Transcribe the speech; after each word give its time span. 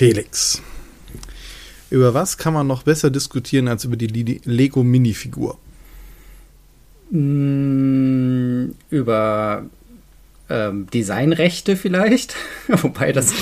Felix. 0.00 0.62
Über 1.90 2.14
was 2.14 2.38
kann 2.38 2.54
man 2.54 2.66
noch 2.66 2.84
besser 2.84 3.10
diskutieren 3.10 3.68
als 3.68 3.84
über 3.84 3.96
die 3.98 4.40
Lego 4.46 4.82
Minifigur? 4.82 5.58
Mm, 7.10 8.70
über 8.88 9.66
ähm, 10.48 10.86
Designrechte 10.86 11.76
vielleicht, 11.76 12.34
wobei 12.68 13.12
das 13.12 13.34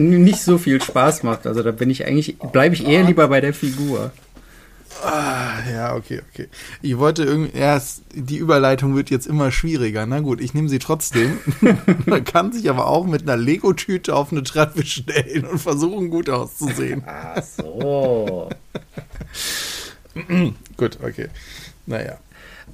nicht 0.00 0.40
so 0.40 0.58
viel 0.58 0.82
Spaß 0.82 1.22
macht. 1.22 1.46
Also 1.46 1.62
da 1.62 1.70
bin 1.70 1.88
ich 1.88 2.04
eigentlich, 2.04 2.36
bleibe 2.36 2.74
ich 2.74 2.84
eher 2.84 3.04
lieber 3.04 3.28
bei 3.28 3.40
der 3.40 3.54
Figur. 3.54 4.10
Ah, 5.02 5.58
ja, 5.70 5.94
okay, 5.94 6.22
okay. 6.30 6.48
Ich 6.82 6.98
wollte 6.98 7.24
irgendwie, 7.24 7.58
ja, 7.58 7.80
die 8.14 8.36
Überleitung 8.36 8.96
wird 8.96 9.10
jetzt 9.10 9.26
immer 9.26 9.50
schwieriger. 9.50 10.06
Na 10.06 10.20
gut, 10.20 10.40
ich 10.40 10.54
nehme 10.54 10.68
sie 10.68 10.78
trotzdem. 10.78 11.38
Man 12.06 12.24
kann 12.24 12.52
sich 12.52 12.70
aber 12.70 12.86
auch 12.86 13.06
mit 13.06 13.22
einer 13.22 13.36
Lego-Tüte 13.36 14.14
auf 14.14 14.32
eine 14.32 14.42
Treppe 14.42 14.84
stellen 14.84 15.44
und 15.44 15.58
versuchen, 15.58 16.10
gut 16.10 16.30
auszusehen. 16.30 17.02
Ach 17.06 17.42
so. 17.42 18.48
gut, 20.76 20.98
okay. 21.02 21.28
Naja. 21.86 22.18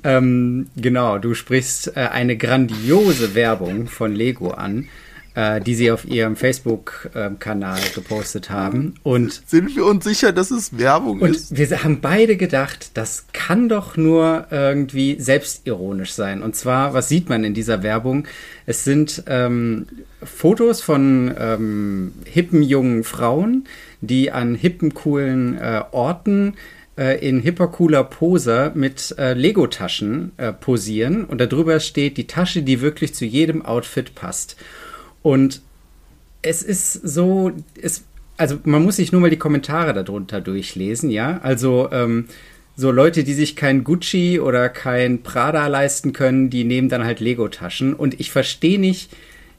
Ähm, 0.05 0.69
genau, 0.77 1.19
du 1.19 1.35
sprichst 1.35 1.97
äh, 1.97 2.09
eine 2.11 2.37
grandiose 2.37 3.35
Werbung 3.35 3.87
von 3.87 4.15
Lego 4.15 4.51
an 4.51 4.89
die 5.35 5.75
sie 5.75 5.91
auf 5.91 6.05
ihrem 6.05 6.37
Facebook-Kanal 6.37 7.81
gepostet 7.95 8.51
haben. 8.51 8.95
Und 9.03 9.43
sind 9.47 9.75
wir 9.75 9.87
uns 9.87 10.05
sicher, 10.05 10.33
dass 10.33 10.51
es 10.51 10.77
Werbung 10.77 11.21
und 11.21 11.31
ist? 11.31 11.57
Wir 11.57 11.85
haben 11.85 12.01
beide 12.01 12.37
gedacht, 12.37 12.91
das 12.95 13.27
kann 13.33 13.69
doch 13.69 13.97
nur 13.97 14.49
irgendwie 14.51 15.19
selbstironisch 15.19 16.13
sein. 16.13 16.43
Und 16.43 16.55
zwar, 16.55 16.93
was 16.93 17.09
sieht 17.09 17.31
man 17.31 17.45
in 17.45 17.55
dieser 17.55 17.83
Werbung? 17.83 18.27
Es 18.67 18.85
sind 18.85 19.25
ähm, 19.27 19.87
Fotos 20.23 20.83
von 20.83 21.35
ähm, 21.39 22.13
hippen 22.25 22.63
jungen 22.63 23.05
Frauen, 23.05 23.65
die 24.01 24.31
an 24.31 24.55
hippen 24.55 24.95
coolen 24.95 25.59
äh, 25.59 25.83
Orten 25.93 26.55
äh, 26.97 27.27
in 27.27 27.41
hipper 27.41 27.69
cooler 27.69 28.05
Pose 28.05 28.73
mit 28.75 29.15
äh, 29.19 29.33
Lego-Taschen 29.33 30.33
äh, 30.37 30.53
posieren 30.53 31.25
und 31.25 31.41
darüber 31.41 31.81
steht 31.81 32.17
die 32.17 32.27
Tasche, 32.27 32.63
die 32.63 32.81
wirklich 32.81 33.15
zu 33.15 33.25
jedem 33.25 33.65
Outfit 33.65 34.15
passt. 34.15 34.57
Und 35.23 35.63
es 36.43 36.63
ist 36.63 36.93
so, 36.93 37.53
es, 37.81 38.05
also 38.37 38.59
man 38.65 38.83
muss 38.83 38.97
sich 38.97 39.13
nur 39.13 39.21
mal 39.21 39.31
die 39.31 39.39
Kommentare 39.39 39.95
darunter 39.95 40.41
durchlesen, 40.41 41.11
ja. 41.11 41.41
Also 41.43 41.91
ähm, 41.93 42.27
so 42.77 42.91
Leute, 42.91 43.25
die 43.25 43.35
sich 43.35 43.55
kein 43.55 43.85
Gucci 43.85 44.41
oder 44.41 44.69
kein 44.69 45.23
Prada 45.23 45.67
leisten 45.69 46.13
können, 46.13 46.51
die 46.51 46.65
nehmen 46.65 46.89
dann 46.89 47.05
halt 47.05 47.21
Lego-Taschen. 47.21 47.95
Und 47.95 48.19
ich 48.19 48.31
verstehe 48.33 48.81
nicht, 48.81 49.13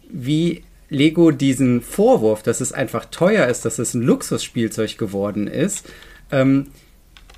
wie 0.09 0.63
Lego 0.89 1.31
diesen 1.31 1.81
Vorwurf, 1.81 2.43
dass 2.43 2.61
es 2.61 2.71
einfach 2.71 3.05
teuer 3.05 3.47
ist, 3.47 3.65
dass 3.65 3.79
es 3.79 3.93
ein 3.93 4.01
Luxusspielzeug 4.01 4.97
geworden 4.97 5.47
ist, 5.47 5.89
ähm, 6.31 6.67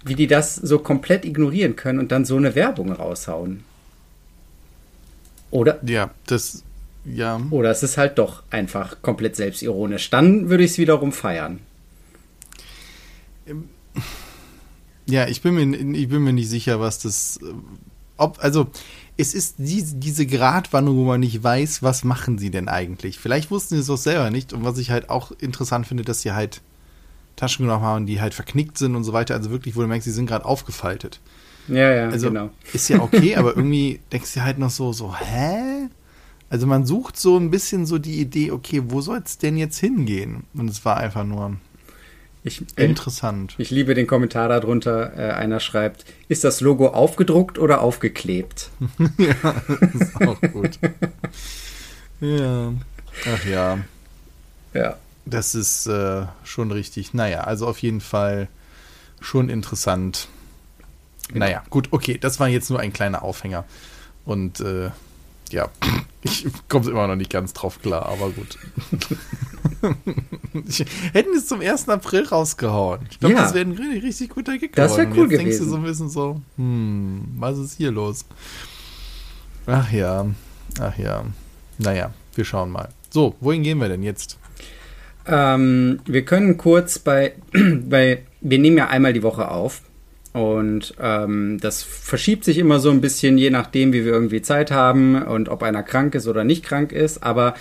wie 0.03 0.16
die 0.16 0.28
das 0.28 0.56
so 0.56 0.80
komplett 0.80 1.26
ignorieren 1.26 1.76
können 1.76 2.00
und 2.00 2.12
dann 2.12 2.26
so 2.26 2.38
eine 2.38 2.56
Werbung 2.56 2.92
raushauen. 2.92 3.64
Oder? 5.52 5.80
Ja, 5.86 6.12
das 6.28 6.65
ja. 7.06 7.42
Oder 7.52 7.72
es 7.72 7.84
ist 7.84 7.98
halt 7.98 8.17
doch 8.17 8.44
einfach 8.50 9.02
komplett 9.02 9.36
selbstironisch. 9.36 10.09
Dann 10.09 10.50
würde 10.50 10.64
ich 10.64 10.72
es 10.72 10.78
wiederum 10.78 11.12
feiern. 11.12 11.59
Ja, 15.08 15.28
ich 15.28 15.44
bin 15.44 15.53
mir, 15.53 15.95
ich 15.95 16.09
bin 16.09 16.23
mir 16.23 16.34
nicht 16.34 16.50
sicher, 16.50 16.80
was 16.80 16.97
das. 16.97 17.38
Äh, 17.38 17.53
ob, 18.17 18.44
also, 18.44 18.67
es 19.17 19.36
ist 19.36 19.56
die, 19.59 19.84
diese 19.84 20.25
Gratwanderung, 20.25 20.97
wo 20.97 21.03
man 21.03 21.20
nicht 21.20 21.44
weiß, 21.44 21.84
was 21.84 22.03
machen 22.03 22.39
sie 22.39 22.50
denn 22.50 22.67
eigentlich. 22.67 23.19
Vielleicht 23.19 23.52
wussten 23.52 23.75
sie 23.75 23.81
es 23.81 23.90
auch 23.92 23.97
selber 23.97 24.31
nicht. 24.31 24.52
Und 24.52 24.64
was 24.64 24.80
ich 24.80 24.90
halt 24.90 25.12
auch 25.12 25.31
interessant 25.40 25.86
finde, 25.86 26.03
dass 26.03 26.22
sie 26.22 26.31
halt 26.31 26.62
Taschen 27.36 27.66
genommen 27.66 27.84
haben, 27.84 28.06
die 28.06 28.19
halt 28.19 28.34
verknickt 28.34 28.78
sind 28.78 28.95
und 28.95 29.03
so 29.03 29.14
weiter. 29.14 29.36
Also 29.36 29.52
wirklich, 29.52 29.75
wo 29.75 29.81
du 29.81 29.88
merkst, 29.88 30.06
sie 30.06 30.12
sind 30.12 30.25
gerade 30.25 30.45
aufgefaltet. 30.45 31.19
Ja, 31.67 31.92
ja, 31.92 32.09
also, 32.09 32.30
genau. 32.30 32.50
Ist 32.73 32.90
ja 32.90 33.00
okay, 33.00 33.35
aber 33.38 33.56
irgendwie 33.56 34.00
denkst 34.12 34.34
du 34.34 34.44
halt 34.44 34.57
noch 34.57 34.69
so, 34.69 34.94
so, 34.94 35.16
hä? 35.16 35.65
Also 36.50 36.67
man 36.67 36.85
sucht 36.85 37.17
so 37.17 37.38
ein 37.38 37.50
bisschen 37.50 37.85
so 37.85 37.97
die 37.97 38.19
Idee, 38.19 38.51
okay, 38.51 38.83
wo 38.85 39.01
soll 39.01 39.22
es 39.23 39.38
denn 39.38 39.57
jetzt 39.57 39.79
hingehen? 39.79 40.44
Und 40.53 40.69
es 40.69 40.85
war 40.85 40.97
einfach 40.97 41.23
nur 41.23 41.57
ich, 42.44 42.61
äh, 42.75 42.85
interessant. 42.85 43.56
Ich 43.57 43.72
liebe 43.72 43.95
den 43.95 44.06
Kommentar 44.06 44.50
darunter. 44.50 45.17
Äh, 45.17 45.31
einer 45.31 45.59
schreibt, 45.59 46.06
ist 46.28 46.44
das 46.44 46.61
Logo 46.61 46.89
aufgedruckt 46.89 47.57
oder 47.57 47.81
aufgeklebt? 47.81 48.69
ja, 49.17 49.33
das 49.81 49.95
ist 49.95 50.16
auch 50.22 50.39
gut. 50.53 50.78
ja. 52.22 52.73
Ach 53.33 53.45
ja. 53.45 53.79
Ja. 54.75 54.97
Das 55.25 55.56
ist 55.56 55.88
äh, 55.88 56.27
schon 56.44 56.72
richtig. 56.72 57.16
Naja, 57.16 57.41
also 57.45 57.66
auf 57.66 57.79
jeden 57.79 58.01
Fall 58.01 58.47
schon 59.19 59.50
interessant. 59.50 60.27
Genau. 61.29 61.39
Naja, 61.39 61.63
gut, 61.72 61.88
okay, 61.91 62.19
das 62.19 62.39
war 62.39 62.47
jetzt 62.47 62.69
nur 62.69 62.79
ein 62.79 62.94
kleiner 62.94 63.23
Aufhänger. 63.23 63.66
Und 64.23 64.59
äh, 64.59 64.91
ja, 65.56 65.70
ich 66.22 66.46
komme 66.68 66.90
immer 66.92 67.08
noch 67.08 67.16
nicht 67.16 67.32
ganz 67.32 67.54
drauf 67.54 67.82
klar, 67.82 68.06
aber 68.08 68.30
gut. 68.30 68.60
hätten 71.14 71.34
es 71.36 71.48
zum 71.48 71.62
1. 71.62 71.88
April 71.90 72.28
rausgehauen. 72.28 73.08
Ich 73.10 73.20
glaube, 73.20 73.36
ja. 73.36 73.42
das 73.42 73.54
wäre 73.54 73.66
ein 73.66 73.72
richtig, 73.72 74.04
richtig 74.04 74.30
guter 74.30 74.58
Gig 74.58 74.74
Das 74.76 74.98
wäre 74.98 75.08
cool 75.08 75.28
gewesen. 75.28 75.46
denkst 75.46 75.60
du 75.60 75.66
so 75.66 75.78
ein 75.78 75.84
bisschen 75.84 76.10
so, 76.10 76.42
hm, 76.58 77.36
was 77.40 77.58
ist 77.58 77.78
hier 77.78 77.92
los? 77.92 78.26
Ach 79.66 79.92
ja, 79.92 80.26
ach 80.80 80.98
ja. 80.98 81.24
Naja, 81.78 82.14
wir 82.36 82.46
schauen 82.46 82.70
mal. 82.70 82.90
So, 83.10 83.36
wohin 83.40 83.64
gehen 83.64 83.80
wir 83.80 83.88
denn 83.88 84.04
jetzt? 84.04 84.38
Ähm, 85.26 86.02
wir 86.06 86.26
können 86.26 86.58
kurz 86.58 87.00
bei, 87.00 87.34
bei, 87.54 88.24
wir 88.42 88.60
nehmen 88.60 88.78
ja 88.78 88.88
einmal 88.88 89.14
die 89.14 89.24
Woche 89.24 89.50
auf. 89.50 89.82
Und 90.35 90.96
ähm, 91.00 91.59
das 91.62 91.81
verschiebt 91.81 92.44
sich 92.44 92.57
immer 92.57 92.79
so 92.79 92.90
ein 92.90 93.00
bisschen, 93.00 93.38
je 93.38 93.50
nachdem, 93.51 93.94
wie 93.94 94.03
wir 94.03 94.12
irgendwie 94.12 94.41
Zeit 94.41 94.69
haben 94.69 95.23
und 95.23 95.47
ob 95.47 95.63
einer 95.63 95.81
krank 95.81 96.13
ist 96.13 96.28
oder 96.28 96.44
nicht 96.44 96.66
krank 96.66 96.91
ist. 96.91 97.23
Aber 97.23 97.53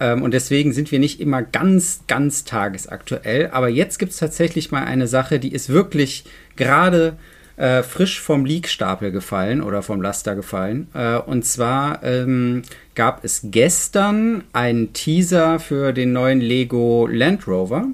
ähm, 0.00 0.22
und 0.22 0.32
deswegen 0.32 0.72
sind 0.72 0.90
wir 0.90 0.98
nicht 0.98 1.20
immer 1.20 1.42
ganz, 1.42 2.00
ganz 2.08 2.44
tagesaktuell. 2.44 3.50
Aber 3.52 3.68
jetzt 3.68 3.98
gibt 3.98 4.12
es 4.12 4.18
tatsächlich 4.18 4.72
mal 4.72 4.84
eine 4.84 5.06
Sache, 5.06 5.38
die 5.38 5.52
ist 5.52 5.68
wirklich 5.68 6.24
gerade 6.56 7.18
äh, 7.58 7.82
frisch 7.82 8.22
vom 8.22 8.46
Leak-Stapel 8.46 9.12
gefallen 9.12 9.60
oder 9.60 9.82
vom 9.82 10.00
Laster 10.00 10.34
gefallen. 10.34 10.88
Äh, 10.94 11.18
und 11.18 11.44
zwar 11.44 12.02
ähm, 12.04 12.62
gab 12.94 13.22
es 13.22 13.42
gestern 13.44 14.44
einen 14.54 14.94
Teaser 14.94 15.60
für 15.60 15.92
den 15.92 16.14
neuen 16.14 16.40
Lego 16.40 17.06
Land 17.06 17.46
Rover. 17.46 17.88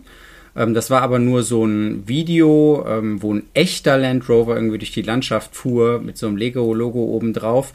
Ähm, 0.57 0.75
das 0.75 0.91
war 0.91 1.03
aber 1.03 1.19
nur 1.19 1.43
so 1.43 1.65
ein 1.65 2.07
Video, 2.07 2.85
ähm, 2.89 3.23
wo 3.23 3.35
ein 3.35 3.45
echter 3.55 3.99
Land 3.99 4.29
Rover 4.29 4.55
irgendwie 4.57 4.79
durch 4.79 4.93
die 4.93 5.03
Landschaft 5.03 5.55
fuhr 5.55 6.01
mit 6.01 6.19
so 6.19 6.27
einem 6.27 6.37
Lego-Logo 6.37 7.03
obendrauf. 7.03 7.73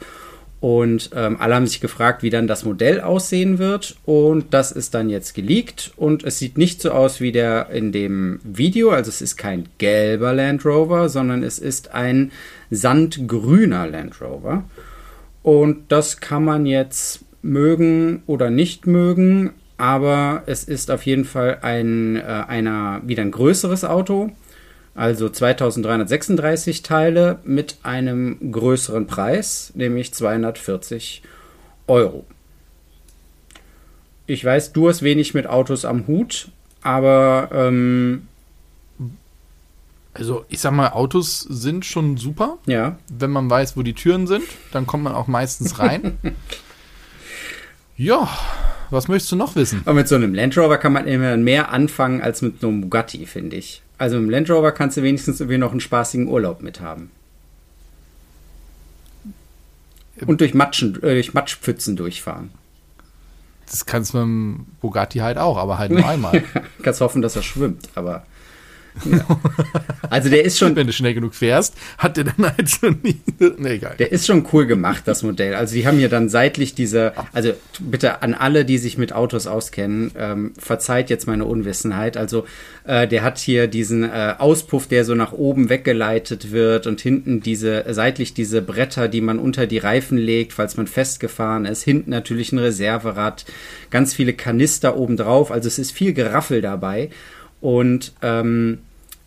Und 0.58 1.10
ähm, 1.14 1.36
alle 1.38 1.54
haben 1.54 1.66
sich 1.66 1.80
gefragt, 1.80 2.22
wie 2.22 2.30
dann 2.30 2.46
das 2.46 2.64
Modell 2.64 3.00
aussehen 3.00 3.58
wird. 3.58 3.96
Und 4.06 4.54
das 4.54 4.72
ist 4.72 4.94
dann 4.94 5.10
jetzt 5.10 5.34
geleakt. 5.34 5.92
Und 5.96 6.24
es 6.24 6.38
sieht 6.38 6.56
nicht 6.56 6.80
so 6.80 6.92
aus 6.92 7.20
wie 7.20 7.30
der 7.30 7.68
in 7.70 7.92
dem 7.92 8.40
Video. 8.42 8.90
Also 8.90 9.10
es 9.10 9.20
ist 9.20 9.36
kein 9.36 9.68
gelber 9.78 10.32
Land 10.32 10.64
Rover, 10.64 11.08
sondern 11.08 11.42
es 11.42 11.58
ist 11.58 11.92
ein 11.92 12.32
sandgrüner 12.70 13.86
Land 13.86 14.20
Rover. 14.20 14.64
Und 15.42 15.92
das 15.92 16.20
kann 16.20 16.44
man 16.44 16.66
jetzt 16.66 17.20
mögen 17.42 18.22
oder 18.26 18.50
nicht 18.50 18.86
mögen 18.86 19.52
aber 19.78 20.42
es 20.46 20.64
ist 20.64 20.90
auf 20.90 21.04
jeden 21.04 21.24
Fall 21.24 21.58
ein, 21.62 22.16
äh, 22.16 22.22
einer, 22.22 23.02
wieder 23.04 23.22
ein 23.22 23.30
größeres 23.30 23.84
Auto, 23.84 24.30
also 24.94 25.28
2336 25.28 26.82
Teile 26.82 27.38
mit 27.44 27.76
einem 27.82 28.52
größeren 28.52 29.06
Preis, 29.06 29.72
nämlich 29.74 30.14
240 30.14 31.22
Euro. 31.86 32.24
Ich 34.26 34.44
weiß, 34.44 34.72
du 34.72 34.88
hast 34.88 35.02
wenig 35.02 35.34
mit 35.34 35.46
Autos 35.46 35.84
am 35.84 36.06
Hut, 36.06 36.48
aber 36.82 37.50
ähm, 37.52 38.26
also 40.14 40.46
ich 40.48 40.60
sag 40.60 40.72
mal, 40.72 40.88
Autos 40.90 41.40
sind 41.40 41.84
schon 41.84 42.16
super. 42.16 42.58
Ja. 42.66 42.98
Wenn 43.12 43.30
man 43.30 43.50
weiß, 43.50 43.76
wo 43.76 43.82
die 43.82 43.92
Türen 43.92 44.26
sind, 44.26 44.44
dann 44.72 44.86
kommt 44.86 45.04
man 45.04 45.14
auch 45.14 45.26
meistens 45.26 45.78
rein. 45.78 46.18
ja, 47.96 48.28
was 48.90 49.08
möchtest 49.08 49.32
du 49.32 49.36
noch 49.36 49.56
wissen? 49.56 49.82
Aber 49.84 49.94
mit 49.94 50.08
so 50.08 50.14
einem 50.14 50.34
Land 50.34 50.56
Rover 50.56 50.78
kann 50.78 50.92
man 50.92 51.06
immer 51.06 51.36
mehr 51.36 51.70
anfangen 51.70 52.20
als 52.20 52.42
mit 52.42 52.60
so 52.60 52.68
einem 52.68 52.82
Bugatti, 52.82 53.26
finde 53.26 53.56
ich. 53.56 53.82
Also 53.98 54.16
im 54.16 54.30
Land 54.30 54.50
Rover 54.50 54.72
kannst 54.72 54.96
du 54.96 55.02
wenigstens 55.02 55.40
irgendwie 55.40 55.58
noch 55.58 55.70
einen 55.70 55.80
spaßigen 55.80 56.28
Urlaub 56.28 56.62
mit 56.62 56.80
haben. 56.80 57.10
Und 60.24 60.40
durch, 60.40 60.54
Matschen, 60.54 60.96
äh, 61.02 61.14
durch 61.14 61.34
Matschpfützen 61.34 61.96
durchfahren. 61.96 62.50
Das 63.68 63.84
kannst 63.84 64.14
du 64.14 64.18
mit 64.18 64.24
dem 64.26 64.66
Bugatti 64.80 65.18
halt 65.18 65.38
auch, 65.38 65.58
aber 65.58 65.78
halt 65.78 65.90
nur 65.90 66.06
einmal. 66.08 66.42
kannst 66.82 67.00
hoffen, 67.00 67.22
dass 67.22 67.36
er 67.36 67.42
schwimmt, 67.42 67.88
aber 67.94 68.24
Ja. 69.04 69.26
Also 70.08 70.28
der 70.28 70.44
ist 70.44 70.56
schon. 70.56 70.76
Wenn 70.76 70.86
du 70.86 70.92
schnell 70.92 71.14
genug 71.14 71.34
fährst, 71.34 71.74
hat 71.98 72.16
der 72.16 72.24
dann 72.24 72.46
halt 72.56 72.70
schon 72.70 72.98
nie. 73.02 73.20
Ne, 73.58 73.70
egal. 73.70 73.96
Der 73.98 74.12
ist 74.12 74.26
schon 74.26 74.46
cool 74.52 74.66
gemacht, 74.66 75.02
das 75.06 75.22
Modell. 75.22 75.54
Also 75.54 75.74
die 75.74 75.86
haben 75.86 75.98
hier 75.98 76.08
dann 76.08 76.28
seitlich 76.28 76.74
diese. 76.74 77.12
Also 77.32 77.52
bitte 77.80 78.22
an 78.22 78.34
alle, 78.34 78.64
die 78.64 78.78
sich 78.78 78.98
mit 78.98 79.12
Autos 79.12 79.46
auskennen, 79.46 80.12
ähm, 80.16 80.52
verzeiht 80.58 81.10
jetzt 81.10 81.26
meine 81.26 81.44
Unwissenheit. 81.44 82.16
Also 82.16 82.46
äh, 82.84 83.08
der 83.08 83.22
hat 83.22 83.38
hier 83.38 83.66
diesen 83.66 84.04
äh, 84.04 84.34
Auspuff, 84.38 84.86
der 84.86 85.04
so 85.04 85.14
nach 85.14 85.32
oben 85.32 85.68
weggeleitet 85.68 86.52
wird 86.52 86.86
und 86.86 87.00
hinten 87.00 87.40
diese 87.40 87.84
seitlich 87.88 88.34
diese 88.34 88.62
Bretter, 88.62 89.08
die 89.08 89.20
man 89.20 89.38
unter 89.38 89.66
die 89.66 89.78
Reifen 89.78 90.18
legt, 90.18 90.52
falls 90.52 90.76
man 90.76 90.86
festgefahren 90.86 91.64
ist. 91.64 91.82
Hinten 91.82 92.10
natürlich 92.10 92.52
ein 92.52 92.58
Reserverad, 92.58 93.44
ganz 93.90 94.14
viele 94.14 94.34
Kanister 94.34 94.96
oben 94.96 95.16
drauf. 95.16 95.50
Also 95.50 95.66
es 95.66 95.78
ist 95.78 95.92
viel 95.92 96.12
Geraffel 96.12 96.60
dabei 96.60 97.10
und 97.60 98.12
ähm, 98.22 98.78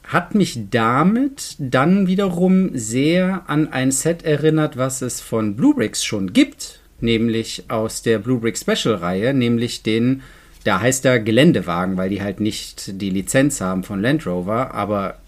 hat 0.09 0.33
mich 0.33 0.69
damit 0.71 1.56
dann 1.59 2.07
wiederum 2.07 2.71
sehr 2.73 3.44
an 3.47 3.71
ein 3.71 3.91
Set 3.91 4.25
erinnert, 4.25 4.75
was 4.75 5.03
es 5.03 5.21
von 5.21 5.56
Bluebricks 5.56 6.03
schon 6.03 6.33
gibt, 6.33 6.79
nämlich 7.00 7.65
aus 7.67 8.01
der 8.01 8.17
Bluebrick 8.17 8.57
Special 8.57 8.95
Reihe, 8.95 9.35
nämlich 9.35 9.83
den, 9.83 10.23
da 10.63 10.81
heißt 10.81 11.06
er 11.06 11.19
Geländewagen, 11.19 11.95
weil 11.95 12.09
die 12.09 12.23
halt 12.23 12.39
nicht 12.39 13.00
die 13.00 13.11
Lizenz 13.11 13.61
haben 13.61 13.83
von 13.83 14.01
Land 14.01 14.25
Rover, 14.25 14.73
aber 14.73 15.19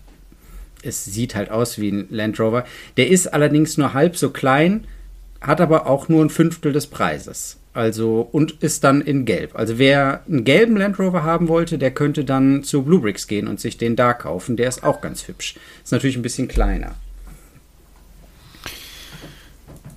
es 0.82 1.06
sieht 1.06 1.36
halt 1.36 1.52
aus 1.52 1.80
wie 1.80 1.92
ein 1.92 2.08
Land 2.10 2.40
Rover. 2.40 2.66
Der 2.98 3.08
ist 3.08 3.32
allerdings 3.32 3.78
nur 3.78 3.94
halb 3.94 4.18
so 4.18 4.32
klein, 4.32 4.86
hat 5.42 5.62
aber 5.62 5.86
auch 5.86 6.10
nur 6.10 6.26
ein 6.26 6.32
Fünftel 6.32 6.74
des 6.74 6.88
Preises. 6.88 7.61
Also 7.74 8.28
und 8.32 8.64
ist 8.64 8.84
dann 8.84 9.00
in 9.00 9.24
Gelb. 9.24 9.56
Also 9.56 9.78
wer 9.78 10.24
einen 10.28 10.44
gelben 10.44 10.76
Land 10.76 11.00
Rover 11.00 11.24
haben 11.24 11.48
wollte, 11.48 11.78
der 11.78 11.92
könnte 11.92 12.26
dann 12.26 12.64
zu 12.64 12.84
Bluebricks 12.84 13.28
gehen 13.28 13.48
und 13.48 13.62
sich 13.62 13.78
den 13.78 13.96
da 13.96 14.14
kaufen. 14.14 14.58
Der 14.58 14.68
ist 14.68 14.84
auch 14.84 15.00
ganz 15.00 15.28
hübsch. 15.28 15.56
Ist 15.84 15.92
natürlich 15.92 16.18
ein 16.18 16.22
bisschen 16.22 16.50
kleiner. 16.50 16.96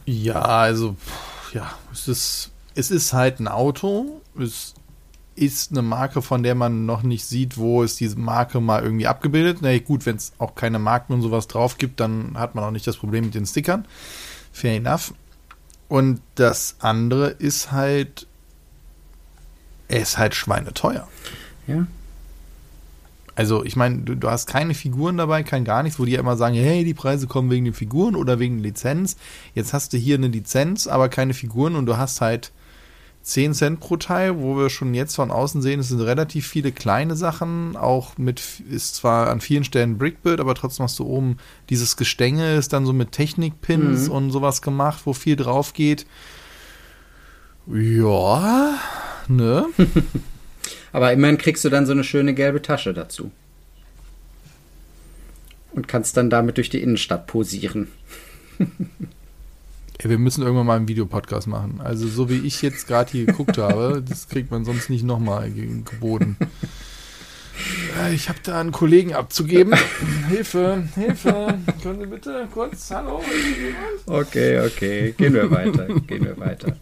Ja, 0.06 0.40
also 0.40 0.96
ja, 1.52 1.76
es 1.92 2.06
ist 2.06 2.50
es 2.76 2.90
ist 2.90 3.12
halt 3.12 3.40
ein 3.40 3.48
Auto. 3.48 4.20
Es 4.38 4.74
ist 5.36 5.72
eine 5.72 5.82
Marke, 5.82 6.22
von 6.22 6.42
der 6.42 6.54
man 6.54 6.86
noch 6.86 7.02
nicht 7.02 7.24
sieht, 7.24 7.56
wo 7.56 7.82
ist 7.82 7.98
diese 7.98 8.18
Marke 8.18 8.60
mal 8.60 8.82
irgendwie 8.82 9.06
abgebildet. 9.06 9.58
Na 9.60 9.76
gut, 9.78 10.06
wenn 10.06 10.16
es 10.16 10.32
auch 10.38 10.54
keine 10.54 10.78
Marken 10.78 11.12
und 11.12 11.22
sowas 11.22 11.48
drauf 11.48 11.78
gibt, 11.78 12.00
dann 12.00 12.38
hat 12.38 12.54
man 12.54 12.64
auch 12.64 12.70
nicht 12.70 12.86
das 12.86 12.96
Problem 12.96 13.24
mit 13.24 13.34
den 13.34 13.46
Stickern. 13.46 13.86
Fair 14.52 14.76
enough. 14.76 15.12
Und 15.88 16.20
das 16.34 16.76
andere 16.80 17.28
ist 17.28 17.72
halt, 17.72 18.26
er 19.88 20.00
ist 20.00 20.18
halt 20.18 20.34
schweineteuer. 20.34 21.08
Ja. 21.66 21.86
Also, 23.36 23.64
ich 23.64 23.74
meine, 23.74 23.98
du, 23.98 24.14
du, 24.14 24.30
hast 24.30 24.46
keine 24.46 24.74
Figuren 24.74 25.16
dabei, 25.16 25.42
kein 25.42 25.64
gar 25.64 25.82
nichts, 25.82 25.98
wo 25.98 26.04
die 26.04 26.12
ja 26.12 26.20
immer 26.20 26.36
sagen, 26.36 26.54
hey, 26.54 26.84
die 26.84 26.94
Preise 26.94 27.26
kommen 27.26 27.50
wegen 27.50 27.64
den 27.64 27.74
Figuren 27.74 28.14
oder 28.14 28.38
wegen 28.38 28.58
der 28.58 28.70
Lizenz. 28.70 29.16
Jetzt 29.54 29.72
hast 29.72 29.92
du 29.92 29.96
hier 29.96 30.16
eine 30.16 30.28
Lizenz, 30.28 30.86
aber 30.86 31.08
keine 31.08 31.34
Figuren 31.34 31.74
und 31.74 31.86
du 31.86 31.96
hast 31.96 32.20
halt 32.20 32.52
10 33.24 33.54
Cent 33.54 33.80
pro 33.80 33.96
Teil, 33.96 34.38
wo 34.38 34.58
wir 34.58 34.68
schon 34.68 34.92
jetzt 34.92 35.16
von 35.16 35.30
außen 35.30 35.62
sehen, 35.62 35.80
es 35.80 35.88
sind 35.88 36.02
relativ 36.02 36.46
viele 36.46 36.72
kleine 36.72 37.16
Sachen, 37.16 37.74
auch 37.74 38.18
mit, 38.18 38.42
ist 38.70 38.96
zwar 38.96 39.30
an 39.30 39.40
vielen 39.40 39.64
Stellen 39.64 39.96
Brickbuild, 39.96 40.40
aber 40.40 40.54
trotzdem 40.54 40.84
hast 40.84 40.98
du 40.98 41.06
oben 41.06 41.38
dieses 41.70 41.96
Gestänge, 41.96 42.54
ist 42.54 42.74
dann 42.74 42.84
so 42.84 42.92
mit 42.92 43.12
Technikpins 43.12 44.08
mhm. 44.08 44.14
und 44.14 44.30
sowas 44.30 44.60
gemacht, 44.60 45.00
wo 45.06 45.14
viel 45.14 45.36
drauf 45.36 45.72
geht. 45.72 46.04
Ja, 47.66 48.78
ne? 49.26 49.64
aber 50.92 51.10
immerhin 51.14 51.38
kriegst 51.38 51.64
du 51.64 51.70
dann 51.70 51.86
so 51.86 51.92
eine 51.92 52.04
schöne 52.04 52.34
gelbe 52.34 52.60
Tasche 52.60 52.92
dazu. 52.92 53.32
Und 55.72 55.88
kannst 55.88 56.18
dann 56.18 56.28
damit 56.28 56.58
durch 56.58 56.68
die 56.68 56.82
Innenstadt 56.82 57.26
posieren. 57.26 57.88
Ey, 59.98 60.10
wir 60.10 60.18
müssen 60.18 60.42
irgendwann 60.42 60.66
mal 60.66 60.76
einen 60.76 60.88
Videopodcast 60.88 61.46
machen. 61.46 61.80
Also 61.82 62.08
so 62.08 62.28
wie 62.28 62.38
ich 62.38 62.62
jetzt 62.62 62.86
gerade 62.86 63.10
hier 63.12 63.26
geguckt 63.26 63.58
habe, 63.58 64.02
das 64.08 64.28
kriegt 64.28 64.50
man 64.50 64.64
sonst 64.64 64.90
nicht 64.90 65.04
nochmal 65.04 65.50
geboten. 65.50 66.36
Ich 68.12 68.28
habe 68.28 68.40
da 68.42 68.60
einen 68.60 68.72
Kollegen 68.72 69.14
abzugeben. 69.14 69.74
Hilfe, 70.28 70.88
Hilfe. 70.96 71.58
Können 71.82 72.00
Sie 72.00 72.06
bitte 72.06 72.48
kurz, 72.52 72.90
hallo? 72.90 73.22
Okay, 74.06 74.60
okay. 74.66 75.14
Gehen 75.16 75.32
wir 75.32 75.50
weiter. 75.50 75.86
Gehen 75.86 76.24
wir 76.24 76.36
weiter. 76.38 76.76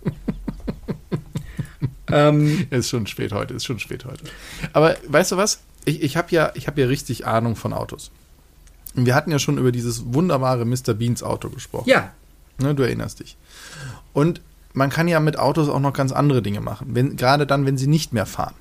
ähm, 2.11 2.67
ist 2.71 2.89
schon 2.89 3.07
spät 3.07 3.33
heute, 3.33 3.53
ist 3.55 3.67
schon 3.67 3.79
spät 3.79 4.07
heute. 4.07 4.25
Aber 4.73 4.97
weißt 5.07 5.33
du 5.33 5.37
was? 5.37 5.61
Ich, 5.85 6.03
ich 6.03 6.17
habe 6.17 6.29
ja, 6.31 6.53
hab 6.67 6.79
ja 6.79 6.87
richtig 6.87 7.27
Ahnung 7.27 7.55
von 7.57 7.75
Autos. 7.75 8.11
wir 8.95 9.15
hatten 9.15 9.31
ja 9.31 9.39
schon 9.39 9.59
über 9.59 9.73
dieses 9.73 10.15
wunderbare 10.15 10.65
Mr. 10.65 10.95
Beans 10.95 11.23
Auto 11.23 11.51
gesprochen. 11.51 11.89
Ja, 11.89 12.13
Ne, 12.59 12.75
du 12.75 12.83
erinnerst 12.83 13.21
dich. 13.21 13.37
Und 14.13 14.41
man 14.73 14.91
kann 14.91 15.09
ja 15.09 15.21
mit 15.21 15.39
Autos 15.39 15.69
auch 15.69 15.81
noch 15.81 15.93
ganz 15.93 16.13
andere 16.13 16.43
Dinge 16.43 16.61
machen, 16.61 16.89
wenn, 16.91 17.17
gerade 17.17 17.47
dann, 17.47 17.67
wenn 17.67 17.77
sie 17.77 17.87
nicht 17.87 18.13
mehr 18.13 18.27
fahren. 18.27 18.55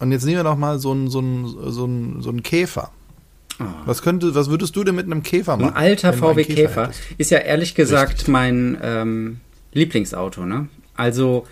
Und 0.00 0.12
jetzt 0.12 0.24
nehmen 0.24 0.38
wir 0.38 0.44
doch 0.44 0.56
mal 0.56 0.78
so 0.78 0.92
einen, 0.92 1.08
so 1.08 1.18
einen, 1.18 1.46
so 1.70 1.84
einen, 1.84 2.22
so 2.22 2.30
einen 2.30 2.42
Käfer. 2.42 2.90
Oh. 3.58 3.64
Was, 3.84 4.02
könnte, 4.02 4.34
was 4.34 4.48
würdest 4.48 4.74
du 4.76 4.84
denn 4.84 4.94
mit 4.94 5.06
einem 5.06 5.22
Käfer 5.22 5.56
machen? 5.56 5.74
Ein 5.74 5.90
alter 5.90 6.12
VW 6.12 6.44
Käfer, 6.44 6.86
Käfer 6.86 6.90
ist 7.18 7.30
ja 7.30 7.38
ehrlich 7.38 7.74
gesagt 7.74 8.12
Richtig. 8.12 8.28
mein 8.28 8.78
ähm, 8.82 9.40
Lieblingsauto. 9.72 10.46
Ne? 10.46 10.68
Also 10.94 11.46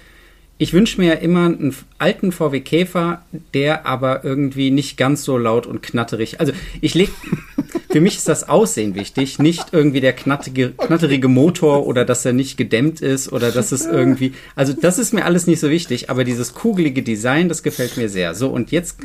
ich 0.56 0.72
wünsche 0.72 1.00
mir 1.00 1.08
ja 1.08 1.14
immer 1.14 1.46
einen 1.46 1.75
alten 1.98 2.32
VW 2.32 2.60
Käfer, 2.60 3.22
der 3.52 3.86
aber 3.86 4.25
irgendwie 4.25 4.70
nicht 4.70 4.96
ganz 4.96 5.22
so 5.25 5.36
laut 5.36 5.66
und 5.66 5.82
knatterig. 5.82 6.40
Also 6.40 6.52
ich 6.80 6.94
leg, 6.94 7.10
für 7.90 8.00
mich 8.00 8.17
ist 8.17 8.29
das 8.29 8.49
Aussehen 8.49 8.94
wichtig, 8.94 9.38
nicht 9.38 9.73
irgendwie 9.73 10.00
der 10.00 10.12
knatterige, 10.12 10.70
knatterige 10.70 11.29
Motor 11.29 11.87
oder 11.87 12.05
dass 12.05 12.25
er 12.25 12.35
nicht 12.35 12.56
gedämmt 12.56 13.00
ist 13.00 13.32
oder 13.32 13.50
dass 13.50 13.73
es 13.73 13.87
irgendwie. 13.87 14.35
Also 14.55 14.75
das 14.75 14.99
ist 14.99 15.14
mir 15.14 15.25
alles 15.25 15.46
nicht 15.46 15.61
so 15.61 15.70
wichtig, 15.70 16.11
aber 16.11 16.25
dieses 16.25 16.55
kugelige 16.55 17.02
Design, 17.02 17.49
das 17.49 17.62
gefällt 17.62 17.96
mir 17.96 18.08
sehr. 18.08 18.35
So 18.35 18.50
und 18.50 18.70
jetzt 18.73 18.99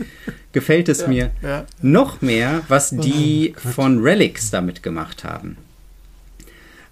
gefällt 0.52 0.90
es 0.90 1.02
ja, 1.02 1.08
mir 1.08 1.32
ja. 1.42 1.66
noch 1.82 2.22
mehr, 2.22 2.62
was 2.68 2.90
die 2.90 3.56
oh, 3.56 3.70
von 3.70 4.02
Relics 4.02 4.52
damit 4.52 4.84
gemacht 4.84 5.24
haben. 5.24 5.58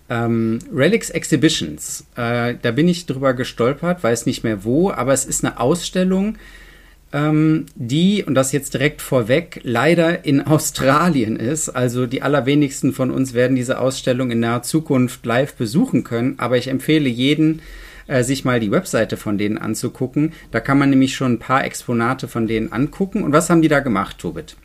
Ähm, 0.09 0.59
Relics 0.73 1.09
Exhibitions, 1.09 2.05
äh, 2.15 2.55
da 2.61 2.71
bin 2.71 2.87
ich 2.87 3.05
drüber 3.05 3.33
gestolpert, 3.33 4.03
weiß 4.03 4.25
nicht 4.25 4.43
mehr 4.43 4.63
wo, 4.63 4.91
aber 4.91 5.13
es 5.13 5.25
ist 5.25 5.43
eine 5.43 5.59
Ausstellung, 5.59 6.37
ähm, 7.13 7.65
die, 7.75 8.23
und 8.23 8.35
das 8.35 8.51
jetzt 8.51 8.73
direkt 8.73 9.01
vorweg, 9.01 9.61
leider 9.63 10.25
in 10.25 10.41
Australien 10.47 11.35
ist. 11.35 11.69
Also 11.69 12.05
die 12.05 12.21
allerwenigsten 12.21 12.93
von 12.93 13.11
uns 13.11 13.33
werden 13.33 13.55
diese 13.55 13.79
Ausstellung 13.79 14.31
in 14.31 14.39
naher 14.39 14.63
Zukunft 14.63 15.25
live 15.25 15.55
besuchen 15.55 16.03
können, 16.03 16.35
aber 16.37 16.57
ich 16.57 16.67
empfehle 16.67 17.09
jeden, 17.09 17.61
äh, 18.07 18.23
sich 18.23 18.45
mal 18.45 18.59
die 18.59 18.71
Webseite 18.71 19.17
von 19.17 19.37
denen 19.37 19.57
anzugucken. 19.57 20.33
Da 20.51 20.59
kann 20.59 20.77
man 20.77 20.89
nämlich 20.89 21.15
schon 21.15 21.33
ein 21.33 21.39
paar 21.39 21.63
Exponate 21.63 22.27
von 22.27 22.47
denen 22.47 22.71
angucken. 22.71 23.23
Und 23.23 23.33
was 23.33 23.49
haben 23.49 23.61
die 23.61 23.67
da 23.67 23.79
gemacht, 23.79 24.17
Tobit? 24.19 24.55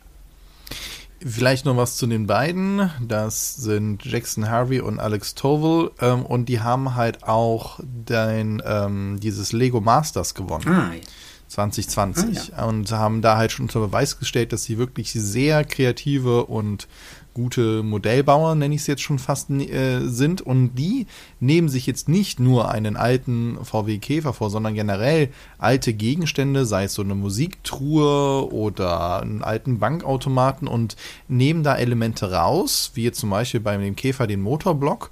Vielleicht 1.25 1.65
noch 1.65 1.77
was 1.77 1.97
zu 1.97 2.05
den 2.05 2.27
beiden. 2.27 2.91
Das 3.05 3.55
sind 3.55 4.05
Jackson 4.05 4.49
Harvey 4.49 4.81
und 4.81 4.99
Alex 4.99 5.33
Tovel. 5.33 5.91
Ähm, 5.99 6.25
und 6.25 6.47
die 6.47 6.59
haben 6.59 6.95
halt 6.95 7.23
auch 7.23 7.79
dein, 8.05 8.61
ähm, 8.65 9.19
dieses 9.19 9.51
Lego 9.51 9.81
Masters 9.81 10.35
gewonnen. 10.35 10.67
Ah, 10.67 10.91
2020. 11.47 12.53
Ah, 12.53 12.57
ja. 12.57 12.65
Und 12.65 12.91
haben 12.91 13.21
da 13.21 13.37
halt 13.37 13.51
schon 13.51 13.65
unter 13.65 13.79
Beweis 13.79 14.19
gestellt, 14.19 14.53
dass 14.53 14.63
sie 14.63 14.77
wirklich 14.77 15.11
sehr 15.11 15.63
kreative 15.63 16.45
und 16.45 16.87
gute 17.37 17.83
Modellbauer, 17.83 18.55
nenne 18.55 18.73
ich 18.73 18.81
es 18.81 18.87
jetzt 18.87 19.03
schon 19.03 19.19
fast, 19.19 19.51
äh, 19.51 19.99
sind. 20.07 20.41
Und 20.41 20.73
die 20.73 21.05
nehmen 21.39 21.69
sich 21.69 21.85
jetzt 21.85 22.09
nicht 22.09 22.39
nur 22.39 22.71
einen 22.71 22.97
alten 22.97 23.59
VW 23.63 23.99
Käfer 23.99 24.33
vor, 24.33 24.49
sondern 24.49 24.73
generell 24.73 25.29
alte 25.59 25.93
Gegenstände, 25.93 26.65
sei 26.65 26.85
es 26.85 26.95
so 26.95 27.03
eine 27.03 27.13
Musiktruhe 27.13 28.51
oder 28.51 29.21
einen 29.21 29.43
alten 29.43 29.77
Bankautomaten 29.77 30.67
und 30.67 30.95
nehmen 31.27 31.61
da 31.61 31.75
Elemente 31.75 32.31
raus, 32.31 32.91
wie 32.95 33.03
jetzt 33.03 33.19
zum 33.19 33.29
Beispiel 33.29 33.59
bei 33.59 33.77
dem 33.77 33.95
Käfer 33.95 34.25
den 34.25 34.41
Motorblock 34.41 35.11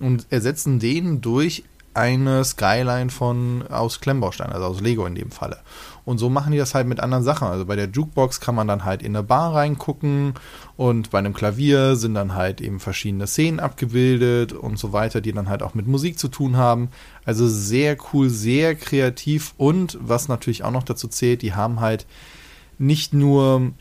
und 0.00 0.26
ersetzen 0.30 0.78
den 0.78 1.20
durch 1.20 1.62
eine 1.96 2.44
Skyline 2.44 3.10
von 3.10 3.64
aus 3.68 4.00
Klemmbaustein, 4.00 4.52
also 4.52 4.66
aus 4.66 4.80
Lego 4.80 5.06
in 5.06 5.14
dem 5.14 5.30
Falle. 5.30 5.58
Und 6.04 6.18
so 6.18 6.30
machen 6.30 6.52
die 6.52 6.58
das 6.58 6.74
halt 6.74 6.86
mit 6.86 7.00
anderen 7.00 7.24
Sachen. 7.24 7.48
Also 7.48 7.64
bei 7.64 7.74
der 7.74 7.88
Jukebox 7.88 8.40
kann 8.40 8.54
man 8.54 8.68
dann 8.68 8.84
halt 8.84 9.02
in 9.02 9.16
eine 9.16 9.24
Bar 9.24 9.54
reingucken 9.54 10.34
und 10.76 11.10
bei 11.10 11.18
einem 11.18 11.34
Klavier 11.34 11.96
sind 11.96 12.14
dann 12.14 12.34
halt 12.34 12.60
eben 12.60 12.78
verschiedene 12.78 13.26
Szenen 13.26 13.58
abgebildet 13.58 14.52
und 14.52 14.78
so 14.78 14.92
weiter, 14.92 15.20
die 15.20 15.32
dann 15.32 15.48
halt 15.48 15.62
auch 15.62 15.74
mit 15.74 15.88
Musik 15.88 16.18
zu 16.18 16.28
tun 16.28 16.56
haben. 16.56 16.90
Also 17.24 17.48
sehr 17.48 17.96
cool, 18.12 18.28
sehr 18.28 18.76
kreativ 18.76 19.54
und 19.56 19.98
was 20.00 20.28
natürlich 20.28 20.62
auch 20.62 20.70
noch 20.70 20.84
dazu 20.84 21.08
zählt, 21.08 21.42
die 21.42 21.54
haben 21.54 21.80
halt 21.80 22.06
nicht 22.78 23.14
nur 23.14 23.72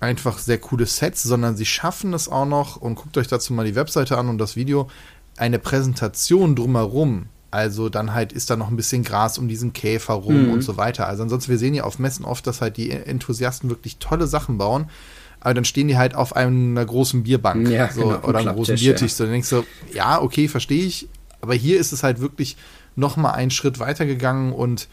einfach 0.00 0.38
sehr 0.38 0.58
coole 0.58 0.86
Sets, 0.86 1.22
sondern 1.22 1.56
sie 1.56 1.66
schaffen 1.66 2.14
es 2.14 2.28
auch 2.28 2.46
noch 2.46 2.76
und 2.76 2.94
guckt 2.94 3.18
euch 3.18 3.28
dazu 3.28 3.52
mal 3.52 3.66
die 3.66 3.74
Webseite 3.74 4.16
an 4.16 4.28
und 4.28 4.38
das 4.38 4.56
Video, 4.56 4.88
eine 5.36 5.58
Präsentation 5.58 6.54
drumherum 6.54 7.26
Also 7.54 7.88
dann 7.88 8.12
halt 8.14 8.32
ist 8.32 8.50
da 8.50 8.56
noch 8.56 8.68
ein 8.68 8.74
bisschen 8.76 9.04
Gras 9.04 9.38
um 9.38 9.46
diesen 9.46 9.72
Käfer 9.72 10.14
rum 10.14 10.46
Mhm. 10.46 10.50
und 10.50 10.62
so 10.62 10.76
weiter. 10.76 11.06
Also 11.06 11.22
ansonsten, 11.22 11.50
wir 11.52 11.58
sehen 11.58 11.72
ja 11.72 11.84
auf 11.84 12.00
Messen 12.00 12.24
oft, 12.24 12.44
dass 12.48 12.60
halt 12.60 12.76
die 12.76 12.90
Enthusiasten 12.90 13.70
wirklich 13.70 13.98
tolle 13.98 14.26
Sachen 14.26 14.58
bauen. 14.58 14.90
Aber 15.40 15.54
dann 15.54 15.64
stehen 15.64 15.86
die 15.88 15.96
halt 15.96 16.14
auf 16.16 16.34
einer 16.34 16.84
großen 16.84 17.22
Bierbank 17.22 17.68
Ja, 17.68 17.92
so, 17.92 18.00
genau, 18.08 18.20
oder 18.22 18.40
einem 18.40 18.54
großen 18.56 18.74
Biertisch. 18.76 19.12
ja. 19.12 19.16
So, 19.16 19.24
dann 19.24 19.32
denkst 19.34 19.50
du, 19.50 19.62
ja, 19.92 20.20
okay, 20.20 20.48
verstehe 20.48 20.84
ich. 20.84 21.08
Aber 21.40 21.54
hier 21.54 21.78
ist 21.78 21.92
es 21.92 22.02
halt 22.02 22.18
wirklich 22.20 22.56
noch 22.96 23.16
mal 23.16 23.30
einen 23.32 23.50
Schritt 23.50 23.78
weiter 23.78 24.04
gegangen 24.06 24.52
und 24.52 24.88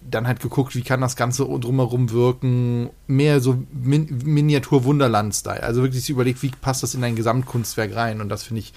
dann 0.00 0.26
halt 0.26 0.40
geguckt, 0.40 0.76
wie 0.76 0.82
kann 0.82 1.00
das 1.00 1.16
Ganze 1.16 1.44
drumherum 1.44 2.10
wirken. 2.10 2.90
Mehr 3.06 3.40
so 3.40 3.62
Min 3.72 4.20
Miniatur-Wunderland-Style. 4.24 5.62
Also 5.62 5.82
wirklich 5.82 6.02
sich 6.02 6.10
überlegt, 6.10 6.42
wie 6.42 6.50
passt 6.50 6.82
das 6.82 6.94
in 6.94 7.02
ein 7.02 7.16
Gesamtkunstwerk 7.16 7.94
rein. 7.94 8.20
Und 8.20 8.28
das 8.28 8.44
finde 8.44 8.60
ich 8.60 8.72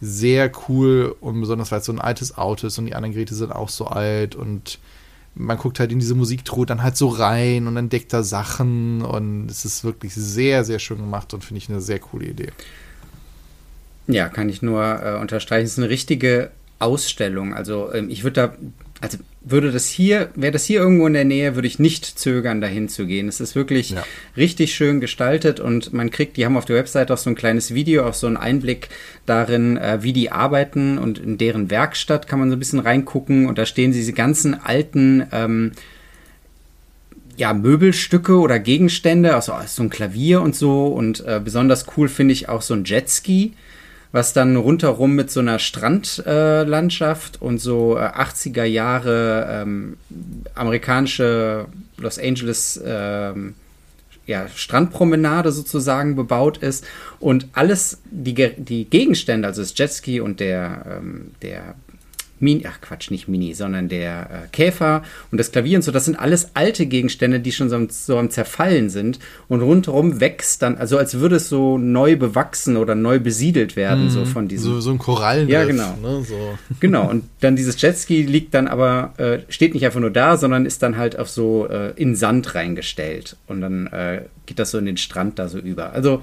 sehr 0.00 0.50
cool. 0.68 1.16
Und 1.20 1.40
besonders, 1.40 1.72
weil 1.72 1.80
es 1.80 1.86
so 1.86 1.92
ein 1.92 2.00
altes 2.00 2.36
Auto 2.36 2.66
ist 2.66 2.78
und 2.78 2.86
die 2.86 2.94
anderen 2.94 3.14
Geräte 3.14 3.34
sind 3.34 3.52
auch 3.52 3.68
so 3.70 3.86
alt. 3.86 4.34
Und 4.34 4.78
man 5.34 5.56
guckt 5.56 5.80
halt 5.80 5.90
in 5.90 5.98
diese 5.98 6.14
Musiktruhe 6.14 6.66
dann 6.66 6.82
halt 6.82 6.96
so 6.96 7.08
rein 7.08 7.66
und 7.66 7.76
entdeckt 7.76 8.12
da 8.12 8.22
Sachen. 8.22 9.02
Und 9.02 9.50
es 9.50 9.64
ist 9.64 9.84
wirklich 9.84 10.14
sehr, 10.14 10.64
sehr 10.64 10.78
schön 10.78 10.98
gemacht 10.98 11.32
und 11.32 11.44
finde 11.44 11.58
ich 11.58 11.70
eine 11.70 11.80
sehr 11.80 11.98
coole 11.98 12.26
Idee. 12.26 12.50
Ja, 14.06 14.28
kann 14.28 14.48
ich 14.48 14.60
nur 14.60 15.02
äh, 15.02 15.18
unterstreichen. 15.18 15.64
Es 15.64 15.72
ist 15.72 15.78
eine 15.78 15.88
richtige 15.88 16.50
Ausstellung. 16.78 17.54
Also 17.54 17.92
ähm, 17.92 18.10
ich 18.10 18.22
würde 18.22 18.34
da, 18.34 18.56
also 19.00 19.18
würde 19.42 19.70
das 19.72 19.88
hier, 19.88 20.30
wäre 20.34 20.52
das 20.52 20.64
hier 20.64 20.80
irgendwo 20.80 21.06
in 21.06 21.12
der 21.12 21.24
Nähe, 21.26 21.54
würde 21.54 21.68
ich 21.68 21.78
nicht 21.78 22.06
zögern, 22.06 22.62
dahin 22.62 22.88
zu 22.88 23.06
gehen. 23.06 23.28
Es 23.28 23.40
ist 23.40 23.54
wirklich 23.54 23.90
Ja. 23.90 24.04
richtig 24.36 24.74
schön 24.74 25.00
gestaltet 25.00 25.60
und 25.60 25.92
man 25.92 26.10
kriegt, 26.10 26.36
die 26.38 26.46
haben 26.46 26.56
auf 26.56 26.64
der 26.64 26.76
Website 26.76 27.10
auch 27.10 27.18
so 27.18 27.28
ein 27.28 27.34
kleines 27.34 27.74
Video, 27.74 28.06
auch 28.06 28.14
so 28.14 28.26
einen 28.26 28.38
Einblick 28.38 28.88
darin, 29.26 29.76
äh, 29.76 29.98
wie 30.02 30.14
die 30.14 30.30
arbeiten 30.32 30.96
und 30.96 31.18
in 31.18 31.36
deren 31.36 31.70
Werkstatt 31.70 32.26
kann 32.28 32.38
man 32.38 32.48
so 32.48 32.56
ein 32.56 32.58
bisschen 32.58 32.78
reingucken 32.78 33.46
und 33.46 33.58
da 33.58 33.66
stehen 33.66 33.92
diese 33.92 34.14
ganzen 34.14 34.54
alten 34.54 35.26
ähm, 35.32 35.72
ja, 37.36 37.52
Möbelstücke 37.52 38.38
oder 38.38 38.58
Gegenstände, 38.58 39.34
also 39.34 39.52
so 39.66 39.82
ein 39.82 39.90
Klavier 39.90 40.40
und 40.40 40.54
so. 40.54 40.86
Und 40.86 41.20
äh, 41.26 41.40
besonders 41.42 41.86
cool 41.96 42.08
finde 42.08 42.32
ich 42.32 42.48
auch 42.48 42.62
so 42.62 42.74
ein 42.74 42.84
Jetski, 42.84 43.54
was 44.14 44.32
dann 44.32 44.54
rundherum 44.54 45.16
mit 45.16 45.32
so 45.32 45.40
einer 45.40 45.58
Strandlandschaft 45.58 47.34
äh, 47.34 47.44
und 47.44 47.58
so 47.58 47.98
äh, 47.98 48.02
80er 48.02 48.62
Jahre 48.62 49.48
ähm, 49.50 49.96
amerikanische 50.54 51.66
Los 51.96 52.20
Angeles 52.20 52.80
ähm, 52.86 53.56
ja, 54.24 54.46
Strandpromenade 54.54 55.50
sozusagen 55.50 56.14
bebaut 56.14 56.58
ist. 56.58 56.84
Und 57.18 57.48
alles, 57.54 58.02
die, 58.04 58.34
die 58.56 58.84
Gegenstände, 58.84 59.48
also 59.48 59.62
das 59.62 59.76
Jetski 59.76 60.20
und 60.20 60.38
der, 60.38 60.98
ähm, 60.98 61.32
der 61.42 61.74
Mini, 62.44 62.64
ach 62.68 62.80
Quatsch, 62.80 63.10
nicht 63.10 63.26
Mini, 63.26 63.54
sondern 63.54 63.88
der 63.88 64.28
äh, 64.30 64.48
Käfer 64.52 65.02
und 65.32 65.38
das 65.38 65.50
Klavier 65.50 65.78
und 65.78 65.82
so, 65.82 65.90
das 65.90 66.04
sind 66.04 66.16
alles 66.18 66.50
alte 66.54 66.86
Gegenstände, 66.86 67.40
die 67.40 67.50
schon 67.52 67.70
so, 67.70 67.76
am- 67.76 67.88
so 67.90 68.18
am 68.18 68.30
Zerfallen 68.30 68.90
sind 68.90 69.18
und 69.48 69.62
rundherum 69.62 70.20
wächst 70.20 70.62
dann, 70.62 70.76
also 70.76 70.98
als 70.98 71.14
würde 71.14 71.36
es 71.36 71.48
so 71.48 71.78
neu 71.78 72.16
bewachsen 72.16 72.76
oder 72.76 72.94
neu 72.94 73.18
besiedelt 73.18 73.74
werden, 73.76 74.10
so 74.10 74.24
von 74.26 74.46
diesem 74.46 74.72
So, 74.74 74.80
so 74.80 74.90
ein 74.90 74.98
Korallenriff. 74.98 75.50
Ja, 75.52 75.64
genau. 75.64 75.96
Ne, 76.02 76.22
so. 76.24 76.58
Genau, 76.80 77.08
und 77.10 77.24
dann 77.40 77.56
dieses 77.56 77.80
Jetski 77.80 78.22
liegt 78.22 78.52
dann 78.54 78.68
aber, 78.68 79.14
äh, 79.16 79.38
steht 79.50 79.74
nicht 79.74 79.84
einfach 79.86 80.00
nur 80.00 80.10
da, 80.10 80.36
sondern 80.36 80.66
ist 80.66 80.82
dann 80.82 80.96
halt 80.96 81.18
auf 81.18 81.30
so 81.30 81.66
äh, 81.68 81.92
in 81.96 82.14
Sand 82.14 82.54
reingestellt. 82.54 83.36
Und 83.46 83.60
dann 83.62 83.86
äh, 83.86 84.22
geht 84.46 84.58
das 84.58 84.70
so 84.70 84.78
in 84.78 84.84
den 84.86 84.96
Strand 84.98 85.38
da 85.38 85.48
so 85.48 85.58
über. 85.58 85.92
Also, 85.92 86.20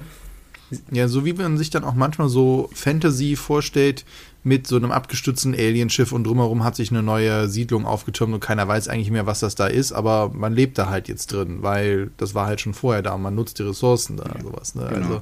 Ja, 0.91 1.07
so 1.07 1.25
wie 1.25 1.33
man 1.33 1.57
sich 1.57 1.69
dann 1.69 1.83
auch 1.83 1.95
manchmal 1.95 2.29
so 2.29 2.69
Fantasy 2.73 3.35
vorstellt 3.35 4.05
mit 4.43 4.65
so 4.65 4.75
einem 4.75 4.91
abgestützten 4.91 5.53
Alienschiff 5.53 6.11
und 6.11 6.23
drumherum 6.25 6.63
hat 6.63 6.75
sich 6.75 6.89
eine 6.89 7.03
neue 7.03 7.47
Siedlung 7.47 7.85
aufgetürmt 7.85 8.33
und 8.33 8.39
keiner 8.39 8.67
weiß 8.67 8.87
eigentlich 8.87 9.11
mehr, 9.11 9.27
was 9.27 9.39
das 9.39 9.53
da 9.53 9.67
ist, 9.67 9.91
aber 9.91 10.31
man 10.33 10.53
lebt 10.53 10.77
da 10.79 10.89
halt 10.89 11.07
jetzt 11.07 11.31
drin, 11.31 11.59
weil 11.61 12.09
das 12.17 12.33
war 12.33 12.47
halt 12.47 12.59
schon 12.59 12.73
vorher 12.73 13.03
da 13.03 13.13
und 13.13 13.21
man 13.21 13.35
nutzt 13.35 13.59
die 13.59 13.63
Ressourcen 13.63 14.17
da, 14.17 14.33
sowas. 14.41 14.73
Ne? 14.73 14.87
genau. 14.89 15.05
Also 15.05 15.21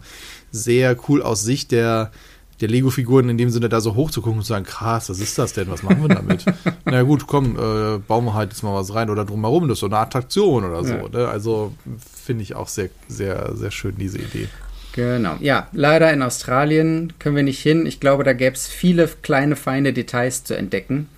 sehr 0.52 0.96
cool 1.10 1.22
aus 1.22 1.44
Sicht 1.44 1.72
der, 1.74 2.12
der 2.62 2.70
Lego-Figuren 2.70 3.28
in 3.28 3.38
dem 3.38 3.50
Sinne 3.50 3.68
da 3.68 3.82
so 3.82 3.96
hoch 3.96 4.10
zu 4.10 4.22
gucken 4.22 4.40
und 4.40 4.46
zu 4.46 4.50
sagen, 4.50 4.66
krass, 4.66 5.10
was 5.10 5.20
ist 5.20 5.38
das 5.38 5.52
denn, 5.52 5.70
was 5.70 5.84
machen 5.84 6.02
wir 6.02 6.16
damit? 6.16 6.46
Na 6.86 7.04
gut, 7.04 7.28
komm, 7.28 7.58
äh, 7.58 7.98
bauen 7.98 8.24
wir 8.24 8.34
halt 8.34 8.52
jetzt 8.52 8.64
mal 8.64 8.74
was 8.74 8.94
rein 8.94 9.10
oder 9.10 9.26
drumherum, 9.26 9.68
das 9.68 9.76
ist 9.78 9.82
so 9.82 9.88
eine 9.88 9.98
Attraktion 9.98 10.64
oder 10.64 10.86
so. 10.86 10.94
Ja. 10.94 11.10
Ne? 11.10 11.28
Also 11.28 11.74
finde 12.24 12.44
ich 12.44 12.56
auch 12.56 12.70
sehr, 12.70 12.90
sehr, 13.10 13.54
sehr 13.58 13.72
schön, 13.72 13.96
diese 13.98 14.18
Idee. 14.18 14.48
Genau. 14.94 15.36
Ja, 15.40 15.68
leider 15.72 16.12
in 16.12 16.22
Australien 16.22 17.14
können 17.20 17.36
wir 17.36 17.44
nicht 17.44 17.62
hin. 17.62 17.86
Ich 17.86 18.00
glaube, 18.00 18.24
da 18.24 18.34
gäbe 18.34 18.56
es 18.56 18.68
viele 18.68 19.08
kleine, 19.08 19.56
feine 19.56 19.94
Details 19.94 20.44
zu 20.44 20.56
entdecken. 20.56 21.10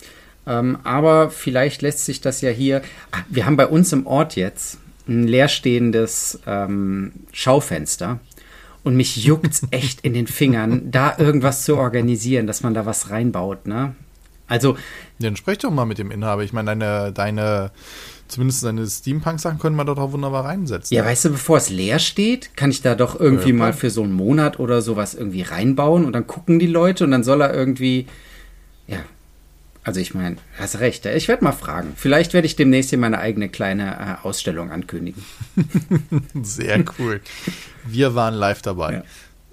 Ähm, 0.48 0.80
aber 0.84 1.30
vielleicht 1.30 1.82
lässt 1.82 2.06
sich 2.06 2.22
das 2.22 2.42
ja 2.42 2.50
hier. 2.50 2.82
Ah, 3.12 3.20
wir 3.30 3.46
haben 3.46 3.58
bei 3.58 3.68
uns 3.68 3.94
im 3.94 4.08
Ort 4.08 4.36
jetzt 4.36 4.80
ein 5.08 5.28
leerstehendes 5.28 6.40
ähm, 6.48 7.12
Schaufenster. 7.32 8.20
Und 8.84 8.96
mich 8.96 9.18
juckt's 9.18 9.62
echt 9.72 10.02
in 10.02 10.14
den 10.14 10.28
Fingern, 10.28 10.90
da 10.92 11.16
irgendwas 11.18 11.64
zu 11.64 11.78
organisieren, 11.78 12.48
dass 12.48 12.64
man 12.64 12.74
da 12.74 12.86
was 12.86 13.10
reinbaut, 13.10 13.68
ne? 13.68 13.96
Also, 14.48 14.76
Dann 15.20 15.38
sprech 15.38 15.60
doch 15.60 15.72
mal 15.72 15.86
mit 15.86 15.98
dem 15.98 16.12
Inhaber. 16.12 16.44
Ich 16.44 16.52
meine, 16.52 16.76
deine, 16.76 17.14
deine, 17.14 17.72
zumindest 18.32 18.64
deine 18.64 18.88
Steampunk-Sachen 18.88 19.60
können 19.60 19.76
wir 19.76 19.86
dort 19.86 20.00
auch 20.00 20.12
wunderbar 20.12 20.46
reinsetzen. 20.46 20.96
ja, 20.96 21.06
weißt 21.06 21.26
du, 21.26 21.30
bevor 21.32 21.58
es 21.58 21.70
leer 21.70 22.00
steht, 22.00 22.56
kann 22.56 22.72
ich 22.72 22.82
da 22.82 22.96
doch 22.96 23.20
irgendwie 23.20 23.50
Ja, 23.50 23.56
mal 23.56 23.74
für 23.74 23.90
so 23.90 24.04
einen 24.04 24.14
Monat 24.14 24.60
oder 24.60 24.82
sowas 24.82 25.14
irgendwie 25.14 25.42
reinbauen 25.44 26.06
und 26.06 26.14
dann 26.14 26.26
gucken 26.28 26.58
die 26.60 26.68
Leute 26.68 27.04
und 27.04 27.12
dann 27.12 27.24
soll 27.24 27.42
er 27.42 27.54
irgendwie, 27.54 28.08
ja, 28.88 29.00
also 29.84 30.00
ich 30.00 30.14
meine, 30.14 30.36
hast 30.60 30.80
recht. 30.80 31.06
Ich 31.08 31.28
werde 31.28 31.44
mal 31.44 31.52
fragen. 31.54 31.94
Vielleicht 31.96 32.34
werde 32.34 32.46
ich 32.46 32.56
demnächst 32.56 32.92
hier 32.92 33.00
meine 33.00 33.18
eigene 33.18 33.50
kleine 33.50 34.18
äh, 34.22 34.26
Ausstellung 34.28 34.70
ankündigen. 34.72 35.24
Sehr 36.44 36.84
cool. 37.00 37.20
Wir 37.88 38.14
waren 38.14 38.36
live 38.36 38.62
dabei 38.62 38.94
Ja. 38.94 39.04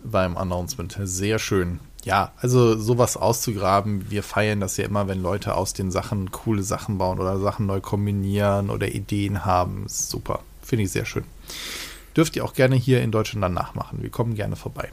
beim 0.04 0.36
Announcement. 0.36 0.98
Sehr 1.02 1.38
schön. 1.38 1.80
Ja, 2.08 2.32
also 2.38 2.74
sowas 2.78 3.18
auszugraben, 3.18 4.10
wir 4.10 4.22
feiern 4.22 4.60
das 4.60 4.78
ja 4.78 4.86
immer, 4.86 5.08
wenn 5.08 5.20
Leute 5.20 5.54
aus 5.54 5.74
den 5.74 5.90
Sachen 5.90 6.32
coole 6.32 6.62
Sachen 6.62 6.96
bauen 6.96 7.20
oder 7.20 7.38
Sachen 7.38 7.66
neu 7.66 7.82
kombinieren 7.82 8.70
oder 8.70 8.88
Ideen 8.88 9.44
haben. 9.44 9.84
Ist 9.84 10.08
super. 10.08 10.40
Finde 10.62 10.84
ich 10.84 10.90
sehr 10.90 11.04
schön. 11.04 11.24
Dürft 12.16 12.34
ihr 12.34 12.46
auch 12.46 12.54
gerne 12.54 12.76
hier 12.76 13.02
in 13.02 13.10
Deutschland 13.10 13.44
dann 13.44 13.52
nachmachen. 13.52 13.98
Wir 14.00 14.08
kommen 14.08 14.36
gerne 14.36 14.56
vorbei. 14.56 14.88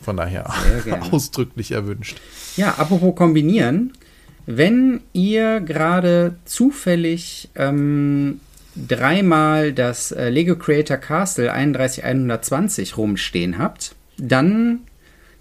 Von 0.00 0.16
daher 0.16 0.50
ausdrücklich 1.12 1.72
erwünscht. 1.72 2.18
Ja, 2.56 2.76
apropos 2.78 3.14
kombinieren. 3.14 3.92
Wenn 4.46 5.02
ihr 5.12 5.60
gerade 5.60 6.36
zufällig 6.46 7.50
ähm, 7.56 8.40
dreimal 8.74 9.74
das 9.74 10.12
äh, 10.12 10.30
Lego 10.30 10.56
Creator 10.56 10.96
Castle 10.96 11.52
31120 11.52 12.96
rumstehen 12.96 13.58
habt, 13.58 13.94
dann 14.16 14.80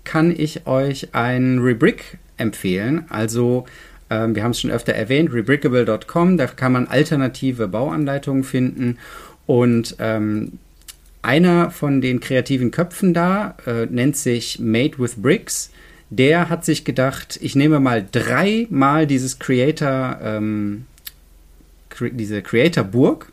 kann 0.08 0.34
ich 0.36 0.66
euch 0.66 1.10
ein 1.14 1.60
Rebrick 1.60 2.18
empfehlen. 2.38 3.04
Also, 3.10 3.66
ähm, 4.10 4.36
wir 4.36 4.44
haben 4.44 4.52
es 4.52 4.62
schon 4.62 4.72
öfter 4.72 4.94
erwähnt, 4.94 5.34
rebrickable.com, 5.34 6.38
da 6.38 6.48
kann 6.48 6.72
man 6.72 6.88
alternative 6.88 7.68
Bauanleitungen 7.68 8.46
finden. 8.46 8.98
Und 9.46 9.98
ähm, 10.00 10.60
einer 11.22 11.72
von 11.72 12.00
den 12.00 12.22
kreativen 12.22 12.72
Köpfen 12.72 13.14
da 13.14 13.58
äh, 13.66 13.86
nennt 13.88 14.16
sich 14.16 14.60
Made 14.60 14.98
with 14.98 15.16
Bricks. 15.22 15.72
Der 16.10 16.48
hat 16.48 16.64
sich 16.64 16.86
gedacht, 16.86 17.38
ich 17.42 17.56
nehme 17.56 17.82
mal 17.82 18.06
dreimal 18.10 19.08
dieses 19.08 19.40
Creator, 19.40 20.20
ähm, 20.24 20.86
diese 22.00 22.42
Creator-Burg 22.42 23.30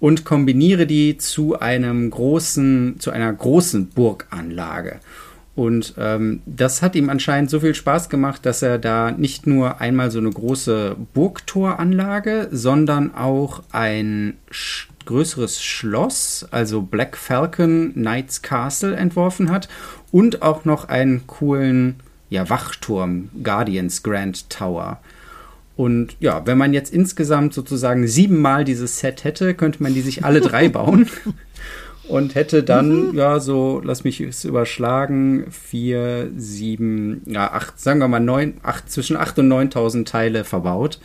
und 0.00 0.24
kombiniere 0.24 0.88
die 0.88 1.18
zu 1.18 1.60
einem 1.60 2.10
großen, 2.10 2.96
zu 2.98 3.12
einer 3.12 3.32
großen 3.32 3.90
Burganlage. 3.90 4.98
Und 5.56 5.94
ähm, 5.98 6.42
das 6.46 6.82
hat 6.82 6.96
ihm 6.96 7.08
anscheinend 7.08 7.48
so 7.48 7.60
viel 7.60 7.74
Spaß 7.74 8.08
gemacht, 8.08 8.44
dass 8.44 8.62
er 8.62 8.78
da 8.78 9.12
nicht 9.12 9.46
nur 9.46 9.80
einmal 9.80 10.10
so 10.10 10.18
eine 10.18 10.30
große 10.30 10.96
Burgtoranlage, 11.14 12.48
sondern 12.50 13.14
auch 13.14 13.62
ein 13.70 14.36
sch 14.50 14.88
größeres 15.06 15.62
Schloss, 15.62 16.46
also 16.50 16.80
Black 16.80 17.18
Falcon 17.18 17.92
Knights 17.92 18.40
Castle, 18.40 18.96
entworfen 18.96 19.50
hat 19.50 19.68
und 20.10 20.40
auch 20.40 20.64
noch 20.64 20.88
einen 20.88 21.26
coolen 21.26 21.96
ja, 22.30 22.48
Wachturm, 22.48 23.28
Guardians 23.42 24.02
Grand 24.02 24.48
Tower. 24.48 25.00
Und 25.76 26.16
ja, 26.20 26.46
wenn 26.46 26.56
man 26.56 26.72
jetzt 26.72 26.92
insgesamt 26.92 27.52
sozusagen 27.52 28.06
siebenmal 28.06 28.64
dieses 28.64 29.00
Set 29.00 29.24
hätte, 29.24 29.54
könnte 29.54 29.82
man 29.82 29.92
die 29.92 30.00
sich 30.00 30.24
alle 30.24 30.40
drei 30.40 30.68
bauen. 30.70 31.08
Und 32.08 32.34
hätte 32.34 32.62
dann, 32.62 33.14
ja, 33.14 33.40
so, 33.40 33.80
lass 33.82 34.04
mich 34.04 34.20
es 34.20 34.44
überschlagen, 34.44 35.46
vier, 35.50 36.30
sieben, 36.36 37.22
ja, 37.26 37.50
acht, 37.50 37.80
sagen 37.80 38.00
wir 38.00 38.08
mal 38.08 38.20
neun, 38.20 38.54
acht, 38.62 38.90
zwischen 38.90 39.16
acht 39.16 39.38
und 39.38 39.48
neuntausend 39.48 40.06
Teile 40.08 40.44
verbaut. 40.44 41.00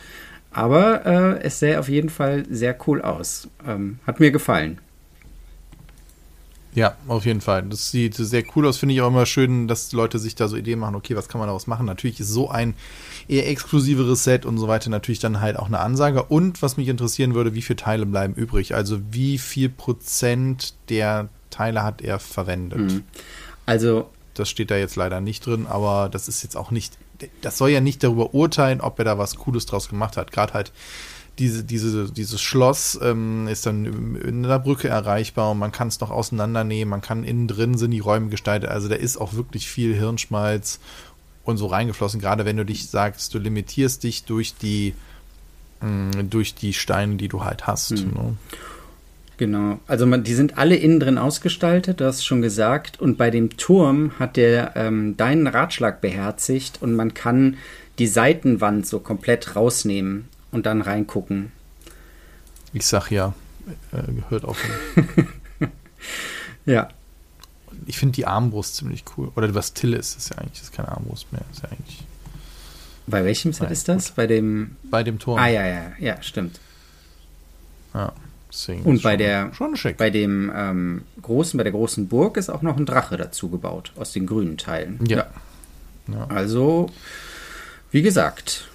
Aber 0.50 1.06
äh, 1.06 1.42
es 1.42 1.58
sähe 1.58 1.78
auf 1.78 1.88
jeden 1.88 2.10
Fall 2.10 2.44
sehr 2.50 2.76
cool 2.86 3.00
aus. 3.00 3.48
Ähm, 3.66 3.98
hat 4.06 4.20
mir 4.20 4.30
gefallen. 4.30 4.78
Ja, 6.74 6.96
auf 7.08 7.26
jeden 7.26 7.40
Fall. 7.40 7.64
Das 7.64 7.90
sieht 7.90 8.14
sehr 8.14 8.44
cool 8.54 8.66
aus. 8.66 8.78
Finde 8.78 8.94
ich 8.94 9.00
auch 9.00 9.08
immer 9.08 9.26
schön, 9.26 9.66
dass 9.66 9.90
Leute 9.92 10.18
sich 10.18 10.36
da 10.36 10.46
so 10.46 10.56
Ideen 10.56 10.78
machen, 10.78 10.94
okay, 10.94 11.16
was 11.16 11.28
kann 11.28 11.40
man 11.40 11.48
daraus 11.48 11.66
machen? 11.66 11.84
Natürlich 11.84 12.20
ist 12.20 12.28
so 12.28 12.48
ein 12.48 12.74
eher 13.26 13.48
exklusiveres 13.48 14.22
Set 14.22 14.46
und 14.46 14.56
so 14.58 14.68
weiter 14.68 14.88
natürlich 14.88 15.18
dann 15.18 15.40
halt 15.40 15.58
auch 15.58 15.66
eine 15.66 15.80
Ansage. 15.80 16.22
Und 16.22 16.62
was 16.62 16.76
mich 16.76 16.88
interessieren 16.88 17.34
würde, 17.34 17.54
wie 17.54 17.62
viele 17.62 17.76
Teile 17.76 18.06
bleiben 18.06 18.34
übrig? 18.34 18.74
Also 18.74 19.00
wie 19.10 19.38
viel 19.38 19.68
Prozent 19.68 20.74
der 20.88 21.28
Teile 21.50 21.82
hat 21.82 22.02
er 22.02 22.20
verwendet? 22.20 22.78
Mhm. 22.78 23.02
Also. 23.66 24.08
Das 24.34 24.48
steht 24.48 24.70
da 24.70 24.76
jetzt 24.76 24.94
leider 24.94 25.20
nicht 25.20 25.44
drin, 25.44 25.66
aber 25.68 26.08
das 26.08 26.28
ist 26.28 26.44
jetzt 26.44 26.56
auch 26.56 26.70
nicht, 26.70 26.96
das 27.42 27.58
soll 27.58 27.70
ja 27.70 27.80
nicht 27.80 28.04
darüber 28.04 28.32
urteilen, 28.32 28.80
ob 28.80 28.98
er 29.00 29.04
da 29.04 29.18
was 29.18 29.34
Cooles 29.34 29.66
draus 29.66 29.88
gemacht 29.88 30.16
hat. 30.16 30.30
Gerade 30.30 30.54
halt 30.54 30.72
diese, 31.40 31.64
diese, 31.64 32.12
dieses 32.12 32.40
Schloss 32.40 33.00
ähm, 33.02 33.48
ist 33.48 33.64
dann 33.64 34.14
in 34.16 34.42
der 34.42 34.58
Brücke 34.58 34.88
erreichbar 34.88 35.50
und 35.50 35.58
man 35.58 35.72
kann 35.72 35.88
es 35.88 35.98
noch 35.98 36.10
auseinandernehmen, 36.10 36.90
man 36.90 37.00
kann 37.00 37.24
innen 37.24 37.48
drin 37.48 37.78
sind 37.78 37.92
die 37.92 38.00
Räume 38.00 38.28
gestaltet. 38.28 38.68
Also 38.68 38.88
da 38.88 38.94
ist 38.94 39.16
auch 39.16 39.32
wirklich 39.32 39.68
viel 39.68 39.94
Hirnschmalz 39.94 40.80
und 41.44 41.56
so 41.56 41.66
reingeflossen, 41.66 42.20
gerade 42.20 42.44
wenn 42.44 42.58
du 42.58 42.64
dich 42.64 42.88
sagst, 42.88 43.32
du 43.32 43.38
limitierst 43.38 44.02
dich 44.02 44.24
durch 44.24 44.54
die, 44.54 44.94
mh, 45.80 45.88
mm, 45.88 46.30
durch 46.30 46.54
die 46.54 46.74
Steine, 46.74 47.16
die 47.16 47.28
du 47.28 47.42
halt 47.42 47.66
hast. 47.66 47.92
Mhm. 47.92 48.12
Ne? 48.12 48.36
Genau, 49.38 49.80
also 49.86 50.04
man, 50.04 50.22
die 50.22 50.34
sind 50.34 50.58
alle 50.58 50.76
innen 50.76 51.00
drin 51.00 51.16
ausgestaltet, 51.16 52.00
du 52.00 52.04
hast 52.04 52.22
schon 52.22 52.42
gesagt. 52.42 53.00
Und 53.00 53.16
bei 53.16 53.30
dem 53.30 53.56
Turm 53.56 54.12
hat 54.18 54.36
der 54.36 54.76
ähm, 54.76 55.16
deinen 55.16 55.46
Ratschlag 55.46 56.02
beherzigt 56.02 56.82
und 56.82 56.94
man 56.94 57.14
kann 57.14 57.56
die 57.98 58.06
Seitenwand 58.06 58.86
so 58.86 59.00
komplett 59.00 59.56
rausnehmen 59.56 60.28
und 60.52 60.66
dann 60.66 60.82
reingucken. 60.82 61.52
Ich 62.72 62.86
sag 62.86 63.10
ja, 63.10 63.34
äh, 63.92 64.12
gehört 64.12 64.44
auf. 64.44 64.58
ja. 66.66 66.88
Ich 67.86 67.98
finde 67.98 68.14
die 68.14 68.26
Armbrust 68.26 68.76
ziemlich 68.76 69.04
cool. 69.16 69.32
Oder 69.36 69.54
was 69.54 69.72
Till 69.74 69.94
ist, 69.94 70.16
ist 70.16 70.30
ja 70.30 70.38
eigentlich 70.38 70.62
ist 70.62 70.72
keine 70.72 70.88
Armbrust 70.88 71.32
mehr. 71.32 71.42
Ist 71.52 71.62
ja 71.62 71.70
eigentlich. 71.70 72.04
Bei 73.06 73.24
welchem 73.24 73.52
Set 73.52 73.64
Nein, 73.64 73.72
ist 73.72 73.88
das? 73.88 74.06
Gut. 74.08 74.16
Bei 74.16 74.26
dem. 74.26 74.76
Bei 74.84 75.02
dem 75.02 75.18
Turm. 75.18 75.38
Ah 75.38 75.48
ja, 75.48 75.66
ja, 75.66 75.92
ja, 75.98 76.22
stimmt. 76.22 76.60
Ja. 77.94 78.12
Deswegen 78.52 78.82
und 78.82 79.02
bei 79.02 79.12
schon, 79.12 79.18
der 79.18 79.54
schon 79.54 79.76
schick. 79.76 79.96
bei 79.96 80.10
dem 80.10 80.50
ähm, 80.54 81.02
großen, 81.22 81.56
bei 81.56 81.62
der 81.62 81.72
großen 81.72 82.08
Burg 82.08 82.36
ist 82.36 82.50
auch 82.50 82.62
noch 82.62 82.76
ein 82.76 82.84
Drache 82.84 83.16
dazu 83.16 83.48
gebaut 83.48 83.92
aus 83.96 84.12
den 84.12 84.26
grünen 84.26 84.56
Teilen. 84.56 84.98
Ja. 85.06 85.18
ja. 85.18 85.26
ja. 86.08 86.26
Also, 86.28 86.90
wie 87.92 88.02
gesagt, 88.02 88.68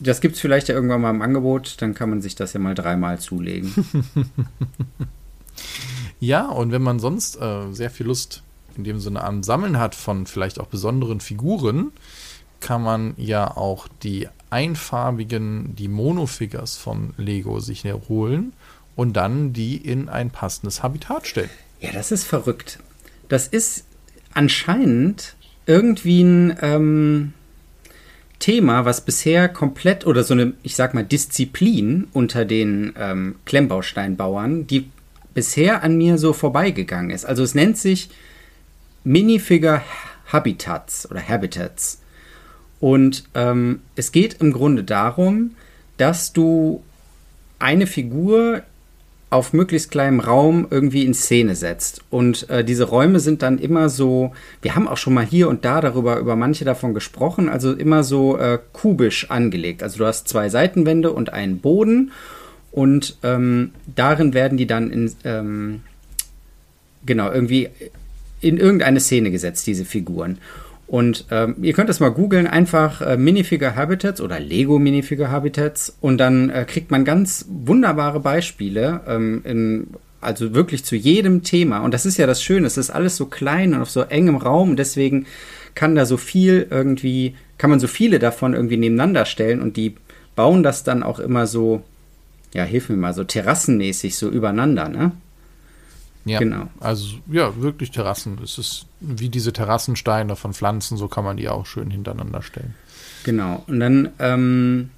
das 0.00 0.20
gibt 0.20 0.34
es 0.34 0.40
vielleicht 0.40 0.68
ja 0.68 0.74
irgendwann 0.74 1.00
mal 1.00 1.10
im 1.10 1.22
Angebot, 1.22 1.76
dann 1.80 1.94
kann 1.94 2.10
man 2.10 2.20
sich 2.20 2.34
das 2.34 2.52
ja 2.52 2.60
mal 2.60 2.74
dreimal 2.74 3.18
zulegen. 3.18 3.72
ja, 6.20 6.46
und 6.46 6.72
wenn 6.72 6.82
man 6.82 6.98
sonst 6.98 7.40
äh, 7.40 7.72
sehr 7.72 7.90
viel 7.90 8.06
Lust 8.06 8.42
in 8.76 8.84
dem 8.84 8.98
Sinne 8.98 9.22
am 9.22 9.42
Sammeln 9.42 9.78
hat 9.78 9.94
von 9.94 10.26
vielleicht 10.26 10.58
auch 10.58 10.66
besonderen 10.66 11.20
Figuren, 11.20 11.92
kann 12.60 12.82
man 12.82 13.14
ja 13.16 13.56
auch 13.56 13.88
die 14.02 14.28
einfarbigen, 14.50 15.74
die 15.76 15.88
Monofigures 15.88 16.76
von 16.76 17.12
Lego 17.16 17.60
sich 17.60 17.84
holen 18.08 18.52
und 18.96 19.14
dann 19.14 19.52
die 19.52 19.76
in 19.76 20.08
ein 20.08 20.30
passendes 20.30 20.82
Habitat 20.82 21.26
stellen. 21.26 21.50
Ja, 21.80 21.92
das 21.92 22.12
ist 22.12 22.24
verrückt. 22.24 22.78
Das 23.28 23.48
ist 23.48 23.84
anscheinend 24.32 25.36
irgendwie 25.66 26.22
ein, 26.22 26.56
ähm, 26.62 27.32
Thema, 28.44 28.84
was 28.84 29.00
bisher 29.00 29.48
komplett 29.48 30.06
oder 30.06 30.22
so 30.22 30.34
eine, 30.34 30.52
ich 30.62 30.76
sag 30.76 30.92
mal, 30.92 31.02
Disziplin 31.02 32.08
unter 32.12 32.44
den 32.44 32.92
ähm, 32.98 33.36
Klemmbausteinbauern, 33.46 34.66
die 34.66 34.90
bisher 35.32 35.82
an 35.82 35.96
mir 35.96 36.18
so 36.18 36.34
vorbeigegangen 36.34 37.08
ist. 37.08 37.24
Also 37.24 37.42
es 37.42 37.54
nennt 37.54 37.78
sich 37.78 38.10
Minifigure 39.02 39.80
Habitats 40.30 41.10
oder 41.10 41.26
Habitats. 41.26 42.02
Und 42.80 43.24
ähm, 43.34 43.80
es 43.96 44.12
geht 44.12 44.42
im 44.42 44.52
Grunde 44.52 44.84
darum, 44.84 45.52
dass 45.96 46.34
du 46.34 46.84
eine 47.58 47.86
Figur 47.86 48.62
auf 49.34 49.52
möglichst 49.52 49.90
kleinem 49.90 50.20
Raum 50.20 50.68
irgendwie 50.70 51.04
in 51.04 51.12
Szene 51.12 51.56
setzt. 51.56 52.02
Und 52.08 52.48
äh, 52.48 52.64
diese 52.64 52.84
Räume 52.84 53.18
sind 53.18 53.42
dann 53.42 53.58
immer 53.58 53.88
so, 53.88 54.32
wir 54.62 54.76
haben 54.76 54.86
auch 54.86 54.96
schon 54.96 55.12
mal 55.12 55.26
hier 55.26 55.48
und 55.48 55.64
da 55.64 55.80
darüber, 55.80 56.18
über 56.18 56.36
manche 56.36 56.64
davon 56.64 56.94
gesprochen, 56.94 57.48
also 57.48 57.72
immer 57.72 58.04
so 58.04 58.38
äh, 58.38 58.60
kubisch 58.72 59.30
angelegt. 59.30 59.82
Also 59.82 59.98
du 59.98 60.06
hast 60.06 60.28
zwei 60.28 60.48
Seitenwände 60.48 61.10
und 61.12 61.32
einen 61.32 61.58
Boden 61.58 62.12
und 62.70 63.18
ähm, 63.24 63.72
darin 63.94 64.34
werden 64.34 64.56
die 64.56 64.68
dann 64.68 64.90
in, 64.90 65.12
ähm, 65.24 65.80
genau, 67.04 67.32
irgendwie 67.32 67.70
in 68.40 68.56
irgendeine 68.56 69.00
Szene 69.00 69.32
gesetzt, 69.32 69.66
diese 69.66 69.84
Figuren. 69.84 70.38
Und 70.94 71.24
ähm, 71.32 71.56
ihr 71.60 71.72
könnt 71.72 71.88
das 71.88 71.98
mal 71.98 72.10
googeln, 72.10 72.46
einfach 72.46 73.00
äh, 73.00 73.16
Minifigure 73.16 73.74
Habitats 73.74 74.20
oder 74.20 74.38
Lego 74.38 74.78
Minifigure 74.78 75.28
Habitats 75.28 75.96
und 76.00 76.18
dann 76.18 76.50
äh, 76.50 76.64
kriegt 76.68 76.92
man 76.92 77.04
ganz 77.04 77.46
wunderbare 77.48 78.20
Beispiele, 78.20 79.00
ähm, 79.08 79.42
in, 79.42 79.88
also 80.20 80.54
wirklich 80.54 80.84
zu 80.84 80.94
jedem 80.94 81.42
Thema. 81.42 81.80
Und 81.80 81.94
das 81.94 82.06
ist 82.06 82.16
ja 82.16 82.28
das 82.28 82.44
Schöne, 82.44 82.68
es 82.68 82.76
ist 82.76 82.90
alles 82.90 83.16
so 83.16 83.26
klein 83.26 83.74
und 83.74 83.82
auf 83.82 83.90
so 83.90 84.02
engem 84.02 84.36
Raum, 84.36 84.76
deswegen 84.76 85.26
kann 85.74 85.96
da 85.96 86.06
so 86.06 86.16
viel 86.16 86.68
irgendwie, 86.70 87.34
kann 87.58 87.70
man 87.70 87.80
so 87.80 87.88
viele 87.88 88.20
davon 88.20 88.54
irgendwie 88.54 88.76
nebeneinander 88.76 89.24
stellen 89.24 89.62
und 89.62 89.76
die 89.76 89.96
bauen 90.36 90.62
das 90.62 90.84
dann 90.84 91.02
auch 91.02 91.18
immer 91.18 91.48
so, 91.48 91.82
ja, 92.52 92.62
hilf 92.62 92.88
mir 92.88 92.94
mal, 92.94 93.14
so 93.14 93.24
terrassenmäßig 93.24 94.14
so 94.14 94.30
übereinander, 94.30 94.88
ne? 94.88 95.10
Ja, 96.24 96.38
genau. 96.38 96.68
Also 96.80 97.16
ja, 97.30 97.60
wirklich 97.60 97.90
Terrassen. 97.90 98.38
Es 98.42 98.58
ist 98.58 98.86
wie 99.00 99.28
diese 99.28 99.52
Terrassensteine 99.52 100.36
von 100.36 100.54
Pflanzen, 100.54 100.96
so 100.96 101.08
kann 101.08 101.24
man 101.24 101.36
die 101.36 101.48
auch 101.48 101.66
schön 101.66 101.90
hintereinander 101.90 102.42
stellen. 102.42 102.74
Genau. 103.24 103.62
Und 103.66 103.80
dann 103.80 104.08
ähm, 104.18 104.90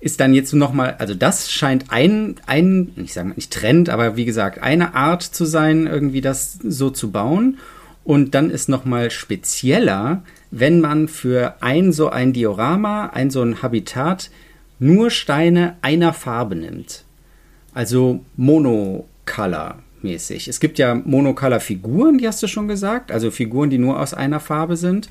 ist 0.00 0.20
dann 0.20 0.34
jetzt 0.34 0.52
noch 0.52 0.72
mal, 0.72 0.96
also 0.98 1.14
das 1.14 1.50
scheint 1.50 1.86
ein, 1.90 2.36
ein, 2.46 2.92
ich 2.96 3.12
sage 3.12 3.28
mal 3.28 3.34
nicht 3.36 3.52
Trend, 3.52 3.88
aber 3.88 4.16
wie 4.16 4.24
gesagt, 4.24 4.60
eine 4.60 4.94
Art 4.94 5.22
zu 5.22 5.44
sein, 5.44 5.86
irgendwie 5.86 6.20
das 6.20 6.58
so 6.62 6.90
zu 6.90 7.10
bauen. 7.10 7.58
Und 8.02 8.34
dann 8.34 8.50
ist 8.50 8.68
noch 8.68 8.84
mal 8.84 9.10
spezieller, 9.10 10.22
wenn 10.50 10.80
man 10.80 11.08
für 11.08 11.56
ein 11.62 11.90
so 11.92 12.10
ein 12.10 12.32
Diorama, 12.32 13.06
ein 13.06 13.30
so 13.30 13.40
ein 13.40 13.62
Habitat, 13.62 14.30
nur 14.78 15.10
Steine 15.10 15.76
einer 15.80 16.12
Farbe 16.12 16.56
nimmt. 16.56 17.04
Also 17.72 18.24
Mono 18.36 19.06
Monocolor-mäßig. 19.26 20.48
Es 20.48 20.60
gibt 20.60 20.78
ja 20.78 20.94
Monocolor-Figuren, 20.94 22.18
die 22.18 22.28
hast 22.28 22.42
du 22.42 22.46
schon 22.46 22.68
gesagt, 22.68 23.10
also 23.10 23.30
Figuren, 23.30 23.70
die 23.70 23.78
nur 23.78 24.00
aus 24.00 24.14
einer 24.14 24.40
Farbe 24.40 24.76
sind. 24.76 25.08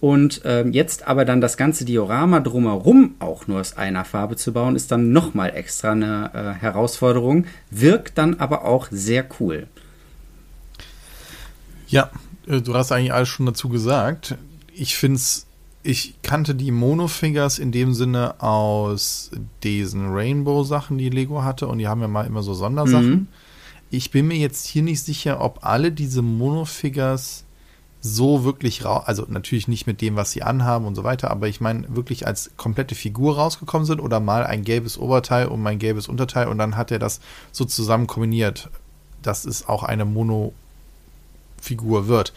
Und 0.00 0.42
ähm, 0.44 0.72
jetzt 0.72 1.06
aber 1.06 1.24
dann 1.24 1.40
das 1.40 1.56
ganze 1.56 1.84
Diorama 1.84 2.40
drumherum 2.40 3.14
auch 3.20 3.46
nur 3.46 3.60
aus 3.60 3.76
einer 3.76 4.04
Farbe 4.04 4.34
zu 4.34 4.52
bauen, 4.52 4.74
ist 4.74 4.90
dann 4.90 5.12
nochmal 5.12 5.54
extra 5.54 5.92
eine 5.92 6.30
äh, 6.34 6.60
Herausforderung, 6.60 7.46
wirkt 7.70 8.18
dann 8.18 8.40
aber 8.40 8.64
auch 8.64 8.88
sehr 8.90 9.24
cool. 9.38 9.68
Ja, 11.86 12.10
äh, 12.48 12.60
du 12.60 12.74
hast 12.74 12.90
eigentlich 12.90 13.12
alles 13.12 13.28
schon 13.28 13.46
dazu 13.46 13.68
gesagt. 13.68 14.34
Ich 14.74 14.96
finde 14.96 15.16
es 15.16 15.46
ich 15.84 16.14
kannte 16.22 16.54
die 16.54 16.70
Monofigures 16.70 17.58
in 17.58 17.72
dem 17.72 17.92
Sinne 17.92 18.40
aus 18.40 19.32
diesen 19.64 20.12
Rainbow-Sachen, 20.12 20.96
die 20.96 21.10
Lego 21.10 21.42
hatte. 21.42 21.66
Und 21.66 21.78
die 21.78 21.88
haben 21.88 22.00
ja 22.00 22.08
mal 22.08 22.26
immer 22.26 22.42
so 22.42 22.54
Sondersachen. 22.54 23.10
Mhm. 23.10 23.28
Ich 23.94 24.10
bin 24.10 24.26
mir 24.26 24.38
jetzt 24.38 24.66
hier 24.66 24.82
nicht 24.82 25.04
sicher, 25.04 25.42
ob 25.42 25.66
alle 25.66 25.92
diese 25.92 26.22
Monofigures 26.22 27.44
so 28.00 28.42
wirklich 28.42 28.86
raus, 28.86 29.02
also 29.04 29.26
natürlich 29.28 29.68
nicht 29.68 29.86
mit 29.86 30.00
dem, 30.00 30.16
was 30.16 30.30
sie 30.30 30.42
anhaben 30.42 30.86
und 30.86 30.94
so 30.94 31.04
weiter, 31.04 31.30
aber 31.30 31.46
ich 31.46 31.60
meine 31.60 31.94
wirklich 31.94 32.26
als 32.26 32.52
komplette 32.56 32.94
Figur 32.94 33.36
rausgekommen 33.36 33.84
sind 33.84 34.00
oder 34.00 34.18
mal 34.18 34.46
ein 34.46 34.64
gelbes 34.64 34.96
Oberteil 34.96 35.46
und 35.46 35.60
mein 35.60 35.78
gelbes 35.78 36.08
Unterteil 36.08 36.48
und 36.48 36.56
dann 36.56 36.78
hat 36.78 36.90
er 36.90 36.98
das 36.98 37.20
so 37.52 37.66
zusammen 37.66 38.06
kombiniert, 38.06 38.70
dass 39.20 39.44
es 39.44 39.68
auch 39.68 39.82
eine 39.82 40.06
Monofigur 40.06 40.54
wird. 42.08 42.32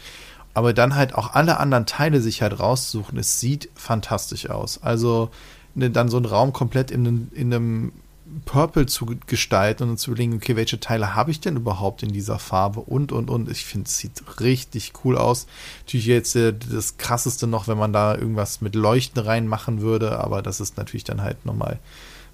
Aber 0.54 0.74
dann 0.74 0.96
halt 0.96 1.16
auch 1.16 1.36
alle 1.36 1.58
anderen 1.58 1.86
Teile 1.86 2.20
sich 2.20 2.42
halt 2.42 2.60
raussuchen, 2.60 3.18
es 3.18 3.40
sieht 3.40 3.70
fantastisch 3.76 4.50
aus. 4.50 4.84
Also 4.84 5.30
ne, 5.74 5.90
dann 5.90 6.10
so 6.10 6.18
einen 6.18 6.26
Raum 6.26 6.52
komplett 6.52 6.92
in, 6.92 7.32
in 7.34 7.54
einem 7.54 7.94
Purple 8.44 8.86
zu 8.86 9.06
gestalten 9.28 9.90
und 9.90 9.98
zu 9.98 10.12
überlegen, 10.12 10.36
okay, 10.36 10.56
welche 10.56 10.80
Teile 10.80 11.16
habe 11.16 11.32
ich 11.32 11.40
denn 11.40 11.56
überhaupt 11.56 12.04
in 12.04 12.12
dieser 12.12 12.40
Farbe 12.40 12.82
und, 12.82 13.12
und, 13.12 13.30
und. 13.30 13.50
Ich 13.50 13.66
finde, 13.66 13.88
es 13.88 13.98
sieht 13.98 14.40
richtig 14.40 14.94
cool 15.04 15.18
aus. 15.18 15.48
Natürlich 15.82 16.08
jetzt 16.08 16.36
äh, 16.36 16.54
das 16.54 16.98
krasseste 16.98 17.48
noch, 17.48 17.68
wenn 17.68 17.78
man 17.78 17.94
da 17.94 18.16
irgendwas 18.16 18.62
mit 18.62 18.76
Leuchten 18.76 19.22
reinmachen 19.22 19.82
würde, 19.82 20.20
aber 20.20 20.42
das 20.42 20.60
ist 20.60 20.78
natürlich 20.78 21.04
dann 21.04 21.22
halt 21.22 21.46
nochmal 21.46 21.80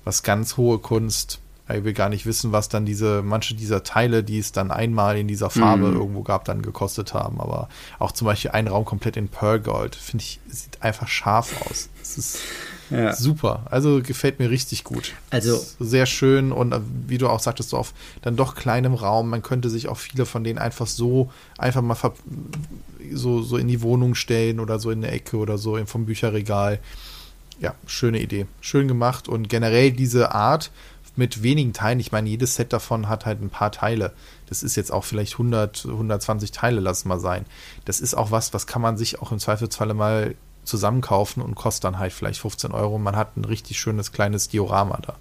was 0.04 0.24
ganz 0.24 0.58
hohe 0.58 0.80
Kunst. 0.80 1.40
Ich 1.76 1.84
will 1.84 1.94
gar 1.94 2.10
nicht 2.10 2.26
wissen, 2.26 2.52
was 2.52 2.70
dann 2.70 2.86
diese, 2.86 3.22
manche 3.24 3.56
dieser 3.56 3.84
Teile, 3.84 4.24
die 4.24 4.40
es 4.40 4.52
dann 4.52 4.72
einmal 4.72 5.18
in 5.18 5.28
dieser 5.28 5.50
Farbe 5.50 5.88
mhm. 5.88 5.98
irgendwo 5.98 6.22
gab, 6.24 6.46
dann 6.46 6.62
gekostet 6.62 7.14
haben. 7.14 7.40
Aber 7.40 7.70
auch 8.00 8.12
zum 8.12 8.26
Beispiel 8.26 8.52
ein 8.52 8.68
Raum 8.68 8.86
komplett 8.86 9.18
in 9.18 9.28
Pearl 9.28 9.60
Gold, 9.60 9.96
finde 9.96 10.24
ich, 10.24 10.40
sieht 10.48 10.82
einfach 10.82 11.08
scharf 11.08 11.54
aus. 11.70 11.90
Es 12.02 12.18
ist 12.18 12.40
ja. 12.92 13.14
super. 13.14 13.66
Also 13.70 14.02
gefällt 14.02 14.40
mir 14.40 14.50
richtig 14.50 14.84
gut. 14.84 15.14
Also 15.30 15.64
sehr 15.80 16.06
schön 16.06 16.52
und 16.52 16.74
äh, 16.74 16.80
wie 17.08 17.18
du 17.18 17.30
auch 17.30 17.40
sagtest, 17.40 17.70
so 17.70 17.78
auf 17.78 17.94
dann 18.22 18.36
doch 18.36 18.56
kleinem 18.56 18.94
Raum. 18.94 19.30
Man 19.30 19.42
könnte 19.42 19.70
sich 19.70 19.88
auch 19.88 19.98
viele 19.98 20.26
von 20.26 20.44
denen 20.44 20.60
einfach 20.60 20.88
so, 20.88 21.32
einfach 21.58 21.82
mal 21.82 21.98
so, 23.12 23.42
so 23.42 23.58
in 23.58 23.68
die 23.68 23.82
Wohnung 23.82 24.16
stellen 24.16 24.60
oder 24.60 24.80
so 24.80 24.92
in 24.92 25.02
der 25.02 25.14
Ecke 25.14 25.38
oder 25.38 25.58
so 25.58 25.84
vom 25.86 26.06
Bücherregal. 26.06 26.80
Ja, 27.60 27.76
schöne 27.86 28.20
Idee. 28.20 28.48
Schön 28.60 28.88
gemacht 28.88 29.28
und 29.28 29.48
generell 29.48 29.92
diese 29.92 30.34
Art 30.34 30.72
mit 31.16 31.44
wenigen 31.44 31.74
Teilen. 31.74 32.00
Ich 32.00 32.12
meine, 32.12 32.30
jedes 32.30 32.56
Set 32.56 32.74
davon 32.74 33.10
hat 33.10 33.26
halt 33.26 33.42
ein 33.42 33.50
paar 33.50 33.72
Teile. 33.72 34.14
Das 34.48 34.64
ist 34.64 34.76
jetzt 34.76 34.92
auch 34.92 35.04
vielleicht 35.04 35.34
100, 35.34 35.86
120 35.86 36.52
Teile, 36.52 36.80
lass 36.80 37.06
mal 37.06 37.20
sein. 37.20 37.46
Das 37.86 38.00
ist 38.00 38.14
auch 38.14 38.32
was, 38.32 38.54
was 38.54 38.68
kann 38.68 38.82
man 38.82 38.98
sich 38.98 39.22
auch 39.22 39.32
im 39.32 39.40
Zweifelsfalle 39.40 39.94
mal 39.94 40.36
zusammenkaufen 40.64 41.42
und 41.42 41.56
kostet 41.56 41.86
dann 41.86 42.00
halt 42.00 42.14
vielleicht 42.14 42.40
15 42.40 42.72
Euro. 42.72 42.98
Man 42.98 43.16
hat 43.16 43.36
ein 43.36 43.46
richtig 43.46 43.80
schönes 43.80 44.12
kleines 44.12 44.48
Diorama 44.48 45.00
da. 45.02 45.16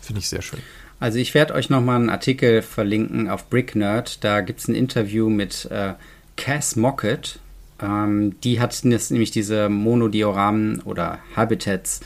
Finde 0.00 0.20
ich 0.20 0.28
sehr 0.28 0.42
schön. 0.42 0.60
Also 1.00 1.18
ich 1.18 1.34
werde 1.34 1.54
euch 1.54 1.70
nochmal 1.70 1.96
einen 1.96 2.10
Artikel 2.10 2.62
verlinken 2.62 3.28
auf 3.28 3.48
BrickNerd. 3.48 4.22
Da 4.22 4.40
gibt 4.40 4.60
es 4.60 4.68
ein 4.68 4.74
Interview 4.74 5.28
mit 5.28 5.64
äh, 5.70 5.94
Cass 6.36 6.76
Mockett. 6.76 7.40
Ähm, 7.80 8.38
die 8.42 8.60
hat 8.60 8.78
nämlich 8.84 9.30
diese 9.32 9.68
Monodioramen 9.68 10.80
oder 10.82 11.18
Habitats 11.34 12.00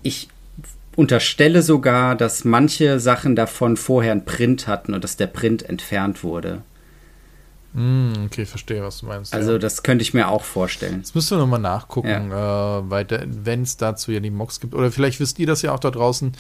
Ich 0.03 0.29
unterstelle 0.97 1.63
sogar, 1.63 2.15
dass 2.15 2.45
manche 2.45 3.01
Sachen 3.01 3.37
davon 3.37 3.77
vorher 3.77 4.13
einen 4.13 4.25
Print 4.25 4.67
hatten 4.67 4.95
und 4.95 5.05
dass 5.05 5.17
der 5.17 5.27
Print 5.27 5.69
entfernt 5.69 6.25
wurde. 6.25 6.63
Mm, 7.75 8.27
okay, 8.27 8.47
verstehe, 8.47 8.83
was 8.85 8.99
du 8.99 9.07
meinst. 9.07 9.35
Also, 9.35 9.53
ja. 9.53 9.59
das 9.59 9.83
könnte 9.83 10.03
ich 10.03 10.15
mir 10.15 10.29
auch 10.29 10.45
vorstellen. 10.45 11.01
Das 11.03 11.15
müsst 11.17 11.33
ihr 11.33 11.39
nochmal 11.39 11.59
nachgucken, 11.59 12.31
ja. 12.31 12.79
äh, 12.79 12.83
weil 12.89 13.07
wenn 13.27 13.63
es 13.63 13.77
dazu 13.77 14.13
ja 14.13 14.21
die 14.21 14.31
Mocks 14.31 14.61
gibt. 14.61 14.75
Oder 14.75 14.93
vielleicht 14.93 15.19
wisst 15.19 15.41
ihr 15.41 15.49
das 15.49 15.63
ja 15.63 15.75
auch 15.75 15.81
da 15.81 15.91
draußen, 15.91 16.33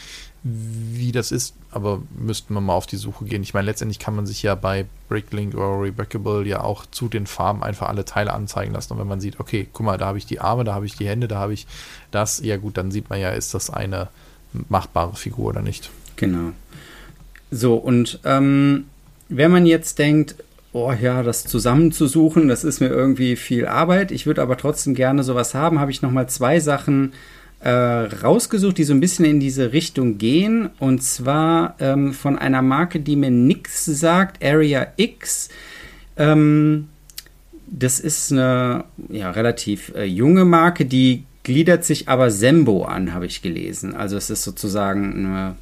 wie 0.44 1.10
das 1.10 1.32
ist, 1.32 1.56
aber 1.72 2.02
müssten 2.16 2.54
wir 2.54 2.60
mal 2.60 2.74
auf 2.74 2.86
die 2.86 2.98
Suche 2.98 3.24
gehen. 3.24 3.42
Ich 3.42 3.52
meine, 3.52 3.66
letztendlich 3.66 3.98
kann 3.98 4.14
man 4.14 4.26
sich 4.26 4.44
ja 4.44 4.54
bei 4.54 4.86
Bricklink 5.08 5.54
oder 5.54 5.82
Rebackable 5.82 6.46
ja 6.46 6.62
auch 6.62 6.86
zu 6.86 7.08
den 7.08 7.26
Farben 7.26 7.64
einfach 7.64 7.88
alle 7.88 8.04
Teile 8.04 8.32
anzeigen 8.32 8.72
lassen. 8.72 8.92
Und 8.92 9.00
wenn 9.00 9.08
man 9.08 9.20
sieht, 9.20 9.40
okay, 9.40 9.66
guck 9.72 9.84
mal, 9.84 9.98
da 9.98 10.06
habe 10.06 10.18
ich 10.18 10.26
die 10.26 10.38
Arme, 10.38 10.62
da 10.62 10.74
habe 10.74 10.86
ich 10.86 10.94
die 10.94 11.08
Hände, 11.08 11.26
da 11.26 11.38
habe 11.38 11.52
ich 11.52 11.66
das, 12.12 12.40
ja 12.44 12.58
gut, 12.58 12.76
dann 12.76 12.92
sieht 12.92 13.10
man 13.10 13.18
ja, 13.18 13.30
ist 13.30 13.54
das 13.54 13.70
eine 13.70 14.08
machbare 14.68 15.16
Figur 15.16 15.46
oder 15.46 15.62
nicht. 15.62 15.90
Genau. 16.14 16.52
So, 17.50 17.74
und 17.74 18.20
ähm, 18.24 18.84
wenn 19.28 19.50
man 19.50 19.66
jetzt 19.66 19.98
denkt, 19.98 20.36
oh 20.74 20.92
ja, 20.92 21.22
das 21.22 21.44
zusammenzusuchen, 21.44 22.48
das 22.48 22.64
ist 22.64 22.80
mir 22.80 22.88
irgendwie 22.88 23.36
viel 23.36 23.66
Arbeit. 23.66 24.10
Ich 24.10 24.26
würde 24.26 24.42
aber 24.42 24.56
trotzdem 24.56 24.94
gerne 24.94 25.22
sowas 25.22 25.54
haben. 25.54 25.78
Habe 25.78 25.92
ich 25.92 26.02
nochmal 26.02 26.28
zwei 26.28 26.58
Sachen 26.58 27.12
äh, 27.60 27.70
rausgesucht, 27.70 28.76
die 28.76 28.84
so 28.84 28.92
ein 28.92 29.00
bisschen 29.00 29.24
in 29.24 29.38
diese 29.38 29.72
Richtung 29.72 30.18
gehen. 30.18 30.68
Und 30.80 31.02
zwar 31.02 31.76
ähm, 31.78 32.12
von 32.12 32.36
einer 32.36 32.60
Marke, 32.60 32.98
die 32.98 33.14
mir 33.14 33.30
nichts 33.30 33.86
sagt, 33.86 34.44
Area 34.44 34.88
X. 34.96 35.48
Ähm, 36.16 36.88
das 37.66 38.00
ist 38.00 38.32
eine 38.32 38.84
ja, 39.08 39.30
relativ 39.30 39.94
äh, 39.94 40.04
junge 40.04 40.44
Marke, 40.44 40.86
die 40.86 41.24
gliedert 41.44 41.84
sich 41.84 42.08
aber 42.08 42.32
Sembo 42.32 42.84
an, 42.84 43.14
habe 43.14 43.26
ich 43.26 43.42
gelesen. 43.42 43.94
Also 43.94 44.16
es 44.16 44.28
ist 44.28 44.42
sozusagen 44.42 45.26
eine 45.26 45.56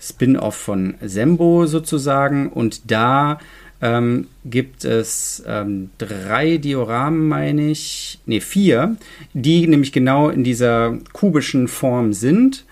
Spin-off 0.00 0.56
von 0.56 0.94
Sembo 1.00 1.66
sozusagen. 1.66 2.48
Und 2.48 2.90
da 2.90 3.38
ähm, 3.82 4.26
gibt 4.44 4.84
es 4.84 5.42
ähm, 5.46 5.90
drei 5.98 6.58
Dioramen, 6.58 7.28
meine 7.28 7.70
ich, 7.70 8.18
ne, 8.26 8.40
vier, 8.40 8.96
die 9.32 9.66
nämlich 9.66 9.92
genau 9.92 10.28
in 10.28 10.44
dieser 10.44 10.98
kubischen 11.12 11.68
Form 11.68 12.12
sind 12.12 12.64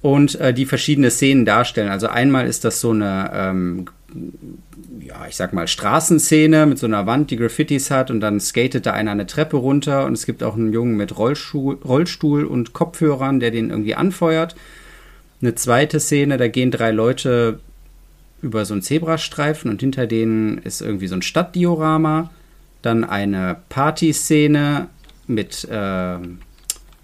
und 0.00 0.34
äh, 0.40 0.52
die 0.52 0.66
verschiedene 0.66 1.10
Szenen 1.10 1.46
darstellen. 1.46 1.90
Also 1.90 2.08
einmal 2.08 2.46
ist 2.46 2.64
das 2.64 2.80
so 2.80 2.90
eine, 2.90 3.30
ähm, 3.32 3.86
ja, 5.00 5.26
ich 5.28 5.36
sag 5.36 5.52
mal, 5.52 5.68
Straßenszene 5.68 6.66
mit 6.66 6.78
so 6.78 6.86
einer 6.86 7.06
Wand, 7.06 7.30
die 7.30 7.36
Graffitis 7.36 7.90
hat 7.90 8.10
und 8.10 8.20
dann 8.20 8.40
skatet 8.40 8.86
da 8.86 8.92
einer 8.92 9.12
eine 9.12 9.26
Treppe 9.26 9.56
runter 9.56 10.06
und 10.06 10.14
es 10.14 10.26
gibt 10.26 10.42
auch 10.42 10.56
einen 10.56 10.72
Jungen 10.72 10.96
mit 10.96 11.16
Rollstuhl, 11.16 11.78
Rollstuhl 11.84 12.44
und 12.44 12.72
Kopfhörern, 12.72 13.38
der 13.38 13.52
den 13.52 13.70
irgendwie 13.70 13.94
anfeuert. 13.94 14.56
Eine 15.40 15.54
zweite 15.54 16.00
Szene, 16.00 16.36
da 16.36 16.48
gehen 16.48 16.70
drei 16.72 16.90
Leute 16.90 17.60
über 18.42 18.64
so 18.64 18.74
einen 18.74 18.82
Zebrastreifen 18.82 19.70
und 19.70 19.80
hinter 19.80 20.06
denen 20.06 20.58
ist 20.58 20.82
irgendwie 20.82 21.06
so 21.06 21.14
ein 21.14 21.22
Stadtdiorama. 21.22 22.30
Dann 22.82 23.04
eine 23.04 23.56
Partyszene 23.68 24.88
mit 25.28 25.64
äh, 25.70 26.16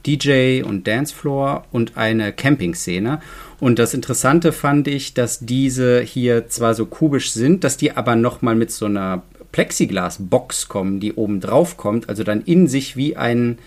DJ 0.06 0.62
und 0.62 0.86
Dancefloor 0.86 1.64
und 1.70 1.96
eine 1.96 2.32
Campingszene. 2.32 3.20
Und 3.60 3.78
das 3.78 3.94
Interessante 3.94 4.52
fand 4.52 4.88
ich, 4.88 5.14
dass 5.14 5.40
diese 5.40 6.00
hier 6.00 6.48
zwar 6.48 6.74
so 6.74 6.86
kubisch 6.86 7.32
sind, 7.32 7.64
dass 7.64 7.76
die 7.76 7.92
aber 7.96 8.16
nochmal 8.16 8.54
mit 8.54 8.70
so 8.70 8.86
einer 8.86 9.22
Plexiglas-Box 9.52 10.68
kommen, 10.68 11.00
die 11.00 11.14
oben 11.14 11.40
drauf 11.40 11.76
kommt, 11.76 12.08
also 12.08 12.22
dann 12.22 12.42
in 12.42 12.68
sich 12.68 12.96
wie 12.96 13.16
ein, 13.16 13.58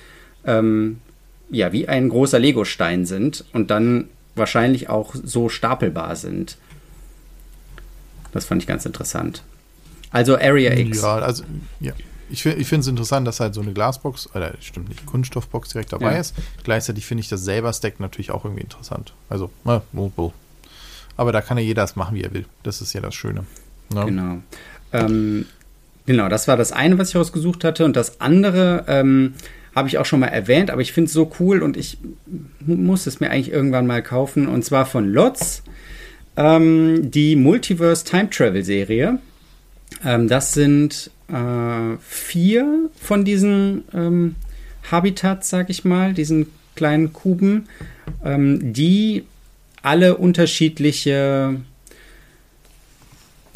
ähm, 0.46 1.00
ja, 1.50 1.72
wie 1.74 1.88
ein 1.88 2.10
großer 2.10 2.40
Legostein 2.40 3.06
sind 3.06 3.46
und 3.54 3.72
dann 3.72 4.08
wahrscheinlich 4.36 4.90
auch 4.90 5.14
so 5.16 5.50
stapelbar 5.50 6.16
sind. 6.16 6.58
Das 8.32 8.46
fand 8.46 8.62
ich 8.62 8.68
ganz 8.68 8.86
interessant. 8.86 9.44
Also 10.12 10.36
Area 10.38 10.74
X. 10.74 11.02
Ja, 11.02 11.16
also, 11.16 11.44
ja. 11.80 11.94
Ich, 12.30 12.46
ich 12.46 12.68
finde 12.68 12.82
es 12.82 12.88
interessant, 12.88 13.28
dass 13.28 13.42
halt 13.42 13.54
so 13.54 13.62
eine 13.62 13.74
Glasbox, 13.74 14.34
oder 14.34 14.54
stimmt 14.62 14.88
nicht, 14.88 15.06
Kunststoffbox 15.06 15.70
direkt 15.70 15.92
dabei 15.92 16.14
ja. 16.14 16.20
ist. 16.20 16.34
Gleichzeitig 16.64 17.06
finde 17.06 17.22
ich 17.22 17.30
das 17.30 17.44
selber 17.44 17.74
Stack 17.74 18.00
natürlich 18.00 18.32
auch 18.32 18.46
irgendwie 18.46 18.64
interessant. 18.64 19.14
Also, 19.30 19.52
äh, 19.66 19.80
aber 21.18 21.32
da 21.34 21.42
kann 21.42 21.58
ja 21.58 21.64
jeder 21.64 21.82
das 21.82 21.98
machen, 21.98 22.16
wie 22.16 22.24
er 22.24 22.34
will. 22.34 22.46
Das 22.64 22.82
ist 22.82 22.94
ja 22.94 23.02
das 23.02 23.16
Schöne. 23.16 23.46
Ja. 23.94 24.06
Ne? 24.06 24.06
Genau. 24.06 24.38
Ähm, 24.94 25.46
genau, 26.06 26.30
das 26.30 26.48
war 26.48 26.56
das 26.56 26.72
eine, 26.72 26.98
was 26.98 27.10
ich 27.10 27.16
rausgesucht 27.18 27.66
hatte. 27.66 27.84
Und 27.84 27.98
das 27.98 28.22
andere 28.22 28.86
ähm, 28.88 29.34
habe 29.76 29.90
ich 29.90 29.98
auch 29.98 30.06
schon 30.06 30.22
mal 30.22 30.28
erwähnt, 30.28 30.72
aber 30.72 30.82
ich 30.82 30.94
finde 30.94 31.08
es 31.08 31.14
so 31.14 31.32
cool 31.40 31.62
und 31.62 31.78
ich 31.78 31.98
muss 32.60 33.08
es 33.08 33.20
mir 33.20 33.30
eigentlich 33.30 33.52
irgendwann 33.52 33.88
mal 33.88 34.02
kaufen. 34.02 34.48
Und 34.48 34.64
zwar 34.64 34.86
von 34.86 35.08
Lotz 35.08 35.64
ähm, 36.38 37.12
die 37.12 37.36
Multiverse 37.36 38.06
Time 38.06 38.30
Travel 38.30 38.64
Serie. 38.64 39.20
Ähm, 40.04 40.28
das 40.28 40.54
sind 40.54 41.12
äh, 41.28 41.98
vier 42.02 42.90
von 43.00 43.26
diesen 43.26 43.84
ähm, 43.94 44.36
Habitats, 44.90 45.50
sag 45.50 45.70
ich 45.70 45.86
mal, 45.86 46.14
diesen 46.14 46.48
kleinen 46.76 47.14
Kuben, 47.14 47.68
ähm, 48.24 48.74
die 48.74 49.24
alle 49.82 50.18
unterschiedliche 50.18 51.56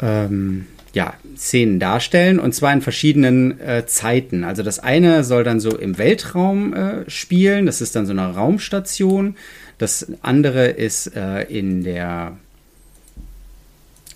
ähm, 0.00 0.66
ja, 0.92 1.14
Szenen 1.36 1.78
darstellen 1.78 2.38
und 2.38 2.54
zwar 2.54 2.72
in 2.72 2.80
verschiedenen 2.80 3.60
äh, 3.60 3.84
Zeiten. 3.86 4.44
Also 4.44 4.62
das 4.62 4.78
eine 4.78 5.24
soll 5.24 5.44
dann 5.44 5.60
so 5.60 5.76
im 5.76 5.98
Weltraum 5.98 6.72
äh, 6.72 7.10
spielen, 7.10 7.66
das 7.66 7.80
ist 7.80 7.94
dann 7.96 8.06
so 8.06 8.12
eine 8.12 8.34
Raumstation. 8.34 9.36
Das 9.78 10.06
andere 10.22 10.68
ist 10.68 11.14
äh, 11.14 11.42
in 11.42 11.84
der 11.84 12.38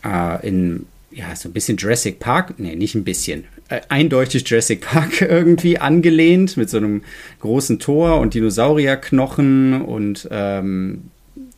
äh, 0.04 0.46
in 0.46 0.86
ja, 1.12 1.34
so 1.34 1.48
ein 1.48 1.52
bisschen 1.52 1.76
Jurassic 1.76 2.20
Park, 2.20 2.54
nee, 2.58 2.76
nicht 2.76 2.94
ein 2.94 3.04
bisschen, 3.04 3.44
äh, 3.68 3.80
eindeutig 3.88 4.48
Jurassic 4.48 4.82
Park 4.82 5.20
irgendwie 5.28 5.78
angelehnt 5.78 6.56
mit 6.56 6.70
so 6.70 6.76
einem 6.76 7.02
großen 7.40 7.78
Tor 7.78 8.20
und 8.20 8.34
Dinosaurierknochen 8.34 9.82
und 9.82 10.28
ähm, 10.30 11.10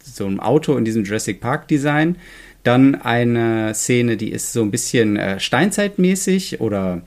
so 0.03 0.27
einem 0.27 0.41
Auto 0.41 0.77
in 0.77 0.85
diesem 0.85 1.05
Jurassic 1.05 1.41
Park 1.41 1.69
Design. 1.69 2.17
Dann 2.65 2.95
eine 2.95 3.75
Szene, 3.75 4.17
die 4.17 4.31
ist 4.31 4.53
so 4.53 4.63
ein 4.63 4.71
bisschen 4.71 5.17
äh, 5.17 5.41
steinzeitmäßig 5.41 6.61
oder 6.61 7.03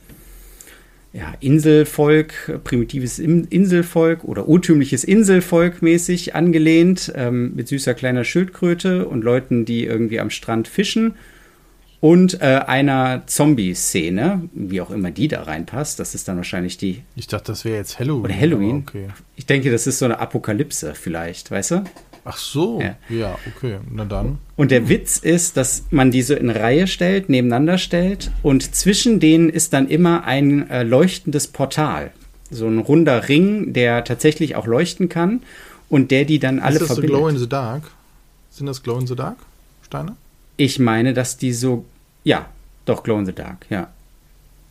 ja, 1.16 1.34
Inselvolk, 1.40 2.60
primitives 2.66 3.20
Inselvolk 3.20 4.26
oder 4.26 4.50
urtümliches 4.50 5.06
Inselvolk 5.06 5.82
mäßig 5.82 6.36
angelehnt, 6.36 7.12
ähm, 7.16 7.56
mit 7.56 7.70
süßer 7.70 7.94
kleiner 7.94 8.26
Schildkröte 8.26 9.08
und 9.08 9.24
Leuten, 9.24 9.64
die 9.64 9.86
irgendwie 9.86 10.20
am 10.20 10.30
Strand 10.30 10.68
fischen. 10.68 11.16
Und 12.02 12.42
äh, 12.42 12.62
einer 12.68 13.24
Zombie-Szene, 13.26 14.50
wie 14.54 14.82
auch 14.82 14.92
immer 14.92 15.10
die 15.10 15.30
da 15.30 15.44
reinpasst. 15.44 16.00
Das 16.00 16.14
ist 16.14 16.28
dann 16.28 16.36
wahrscheinlich 16.36 16.78
die. 16.78 17.02
Ich 17.16 17.28
dachte, 17.28 17.54
das 17.54 17.64
wäre 17.64 17.78
jetzt 17.78 17.98
Halloween. 17.98 18.26
Oder 18.26 18.36
Halloween. 18.36 18.84
Okay. 18.88 19.08
Ich 19.38 19.46
denke, 19.46 19.72
das 19.72 19.88
ist 19.88 20.00
so 20.00 20.06
eine 20.06 20.20
Apokalypse 20.20 20.94
vielleicht, 20.94 21.50
weißt 21.50 21.72
du? 21.72 21.84
Ach 22.28 22.38
so, 22.38 22.82
ja. 22.82 22.96
ja, 23.08 23.38
okay, 23.56 23.78
na 23.92 24.04
dann. 24.04 24.40
Und 24.56 24.72
der 24.72 24.90
Witz 24.90 25.20
ist, 25.20 25.58
dass 25.58 25.86
man 25.92 26.10
diese 26.10 26.34
in 26.34 26.50
Reihe 26.50 26.88
stellt, 26.88 27.30
nebeneinander 27.30 27.78
stellt 27.78 28.32
und 28.42 28.76
zwischen 28.76 29.20
denen 29.20 29.48
ist 29.50 29.74
dann 29.74 29.88
immer 29.88 30.24
ein 30.24 30.68
äh, 30.72 30.82
leuchtendes 30.82 31.48
Portal. 31.48 32.12
So 32.50 32.68
ein 32.68 32.80
runder 32.80 33.30
Ring, 33.30 33.74
der 33.74 34.04
tatsächlich 34.04 34.56
auch 34.56 34.66
leuchten 34.66 35.08
kann 35.08 35.44
und 35.88 36.10
der 36.10 36.26
die 36.26 36.40
dann 36.40 36.60
alle 36.60 36.76
ist 36.76 36.82
das 36.82 36.88
verbindet. 36.94 37.12
So 37.12 37.18
Glow 37.18 37.30
in 37.30 37.38
the 37.38 37.48
Dark? 37.48 37.84
Sind 38.50 38.66
das 38.66 38.82
Glow 38.82 38.98
in 38.98 39.06
the 39.06 39.16
Dark 39.16 39.38
Steine? 39.84 40.16
Ich 40.58 40.80
meine, 40.80 41.14
dass 41.14 41.38
die 41.38 41.54
so, 41.54 41.86
ja, 42.24 42.48
doch 42.86 43.04
Glow 43.04 43.20
in 43.20 43.28
the 43.28 43.34
Dark, 43.34 43.68
ja. 43.70 43.90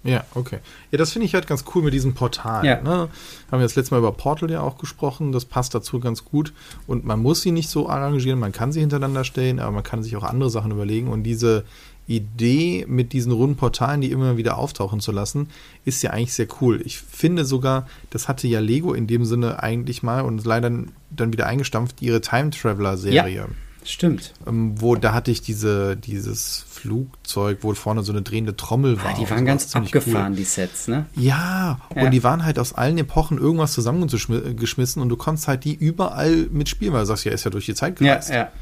Ja, 0.05 0.25
okay. 0.35 0.59
Ja, 0.91 0.99
das 0.99 1.13
finde 1.13 1.27
ich 1.27 1.35
halt 1.35 1.47
ganz 1.47 1.65
cool 1.75 1.83
mit 1.83 1.95
diesem 1.95 2.15
Portal. 2.15 2.65
Ja. 2.65 2.81
Ne? 2.83 2.91
Haben 2.91 3.09
wir 3.51 3.61
das 3.61 3.75
letzte 3.75 3.95
Mal 3.95 3.99
über 3.99 4.13
Portal 4.13 4.51
ja 4.51 4.61
auch 4.61 4.77
gesprochen. 4.77 5.33
Das 5.33 5.47
passt 5.47 5.75
dazu 5.75 5.99
ganz 5.99 6.25
gut. 6.25 6.53
Und 6.87 7.05
man 7.05 7.21
muss 7.21 7.41
sie 7.41 7.53
nicht 7.53 7.71
so 7.71 7.89
arrangieren, 7.89 8.39
man 8.39 8.53
kann 8.53 8.71
sie 8.71 8.81
hintereinander 8.81 9.25
stellen, 9.25 9.59
aber 9.59 9.73
man 9.73 9.83
kann 9.83 10.03
sich 10.03 10.15
auch 10.17 10.23
andere 10.23 10.51
Sachen 10.51 10.71
überlegen. 10.71 11.09
Und 11.09 11.23
diese 11.23 11.65
Idee 12.07 12.85
mit 12.87 13.15
diesen 13.15 13.33
runden 13.33 13.57
Portalen, 13.57 14.03
die 14.03 14.11
immer 14.11 14.37
wieder 14.37 14.59
auftauchen 14.59 15.01
zu 15.01 15.11
lassen, 15.11 15.49
ist 15.87 16.03
ja 16.03 16.11
eigentlich 16.11 16.35
sehr 16.35 16.49
cool. 16.61 16.83
Ich 16.85 16.99
finde 16.99 17.47
sogar, 17.47 17.87
das 18.11 18.29
hatte 18.29 18.47
ja 18.47 18.61
Lego 18.61 18.93
in 18.93 19.07
dem 19.07 19.25
Sinne 19.25 19.63
eigentlich 19.63 20.03
mal 20.03 20.21
und 20.21 20.45
leider 20.45 20.71
dann 21.11 21.33
wieder 21.33 21.47
eingestampft, 21.47 22.03
ihre 22.03 22.21
Time 22.21 22.51
Traveler 22.51 22.99
Serie. 22.99 23.37
Ja. 23.37 23.47
Stimmt. 23.85 24.33
Ähm, 24.47 24.81
wo 24.81 24.97
da 24.97 25.13
hatte 25.13 25.31
ich 25.31 25.43
diese, 25.43 25.97
dieses 25.97 26.65
Flugzeug, 26.69 27.59
wo 27.61 27.75
vorne 27.75 28.03
so 28.03 28.13
eine 28.13 28.23
drehende 28.23 28.57
Trommel 28.57 28.97
war. 29.03 29.11
Ah, 29.11 29.15
die 29.19 29.29
waren 29.29 29.45
ganz 29.45 29.75
abgefahren, 29.77 30.33
cool. 30.33 30.39
die 30.39 30.45
Sets, 30.45 30.89
ne? 30.89 31.07
Ja, 31.15 31.79
ja, 31.95 32.03
und 32.03 32.11
die 32.11 32.25
waren 32.25 32.45
halt 32.45 32.59
aus 32.59 32.73
allen 32.73 32.97
Epochen 32.99 33.39
irgendwas 33.39 33.73
zusammengeschmissen 33.75 35.03
und 35.03 35.09
du 35.11 35.17
konntest 35.17 35.49
halt 35.49 35.65
die 35.65 35.75
überall 35.75 36.49
mitspielen, 36.51 36.95
weil 36.95 37.01
du 37.01 37.07
sagst, 37.07 37.25
ja, 37.25 37.33
ist 37.33 37.45
ja 37.45 37.51
durch 37.51 37.67
die 37.67 37.75
Zeit 37.75 37.97
gereist. 37.97 38.31
Ja, 38.31 38.37
ja. 38.37 38.53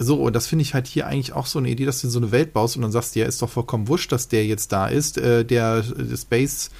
So, 0.00 0.22
und 0.22 0.36
das 0.36 0.46
finde 0.46 0.62
ich 0.62 0.74
halt 0.74 0.86
hier 0.86 1.08
eigentlich 1.08 1.32
auch 1.32 1.46
so 1.46 1.58
eine 1.58 1.68
Idee, 1.68 1.84
dass 1.84 2.00
du 2.00 2.08
so 2.08 2.20
eine 2.20 2.30
Welt 2.30 2.52
baust 2.52 2.76
und 2.76 2.82
dann 2.82 2.92
sagst, 2.92 3.16
ja, 3.16 3.26
ist 3.26 3.42
doch 3.42 3.50
vollkommen 3.50 3.88
wurscht, 3.88 4.12
dass 4.12 4.28
der 4.28 4.46
jetzt 4.46 4.70
da 4.70 4.86
ist. 4.86 5.18
Äh, 5.18 5.44
der, 5.44 5.82
der 5.82 6.16
Space 6.16 6.70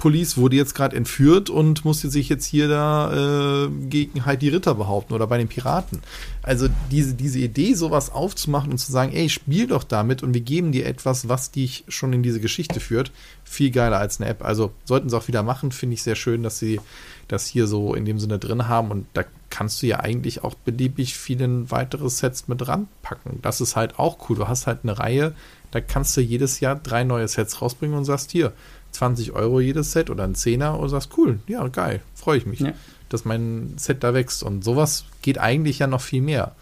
Police 0.00 0.36
wurde 0.38 0.56
jetzt 0.56 0.74
gerade 0.74 0.96
entführt 0.96 1.50
und 1.50 1.84
musste 1.84 2.10
sich 2.10 2.28
jetzt 2.28 2.46
hier 2.46 2.68
da 2.68 3.66
äh, 3.66 3.68
gegen 3.68 4.24
halt 4.24 4.42
die 4.42 4.48
Ritter 4.48 4.74
behaupten 4.74 5.12
oder 5.12 5.26
bei 5.26 5.38
den 5.38 5.46
Piraten. 5.46 6.00
Also 6.42 6.68
diese, 6.90 7.14
diese 7.14 7.38
Idee, 7.38 7.74
sowas 7.74 8.10
aufzumachen 8.10 8.72
und 8.72 8.78
zu 8.78 8.90
sagen, 8.90 9.12
ey, 9.12 9.28
spiel 9.28 9.68
doch 9.68 9.84
damit 9.84 10.22
und 10.22 10.34
wir 10.34 10.40
geben 10.40 10.72
dir 10.72 10.86
etwas, 10.86 11.28
was 11.28 11.52
dich 11.52 11.84
schon 11.86 12.12
in 12.12 12.22
diese 12.22 12.40
Geschichte 12.40 12.80
führt, 12.80 13.12
viel 13.44 13.70
geiler 13.70 13.98
als 13.98 14.20
eine 14.20 14.30
App. 14.30 14.44
Also 14.44 14.72
sollten 14.84 15.10
sie 15.10 15.16
auch 15.16 15.28
wieder 15.28 15.42
machen, 15.42 15.70
finde 15.70 15.94
ich 15.94 16.02
sehr 16.02 16.16
schön, 16.16 16.42
dass 16.42 16.58
sie 16.58 16.80
das 17.28 17.46
hier 17.46 17.66
so 17.66 17.94
in 17.94 18.04
dem 18.06 18.18
Sinne 18.18 18.38
drin 18.38 18.66
haben 18.66 18.90
und 18.90 19.06
da 19.12 19.24
kannst 19.50 19.82
du 19.82 19.86
ja 19.86 20.00
eigentlich 20.00 20.42
auch 20.42 20.54
beliebig 20.54 21.14
viele 21.14 21.70
weitere 21.70 22.08
Sets 22.08 22.48
mit 22.48 22.66
ranpacken. 22.66 23.40
Das 23.42 23.60
ist 23.60 23.76
halt 23.76 23.98
auch 23.98 24.28
cool. 24.28 24.36
Du 24.36 24.48
hast 24.48 24.66
halt 24.66 24.80
eine 24.82 24.98
Reihe, 24.98 25.34
da 25.70 25.80
kannst 25.80 26.16
du 26.16 26.20
jedes 26.20 26.60
Jahr 26.60 26.76
drei 26.76 27.04
neue 27.04 27.28
Sets 27.28 27.60
rausbringen 27.60 27.96
und 27.96 28.04
sagst, 28.04 28.30
hier, 28.30 28.52
20 28.92 29.32
Euro 29.32 29.60
jedes 29.60 29.92
Set 29.92 30.10
oder 30.10 30.24
ein 30.24 30.34
Zehner 30.34 30.78
und 30.78 30.88
sagst, 30.88 31.16
cool, 31.16 31.40
ja, 31.46 31.66
geil, 31.68 32.00
freue 32.14 32.38
ich 32.38 32.46
mich, 32.46 32.60
ja. 32.60 32.72
dass 33.08 33.24
mein 33.24 33.74
Set 33.76 34.02
da 34.04 34.14
wächst. 34.14 34.42
Und 34.42 34.64
sowas 34.64 35.04
geht 35.22 35.38
eigentlich 35.38 35.78
ja 35.78 35.86
noch 35.86 36.00
viel 36.00 36.22
mehr. 36.22 36.54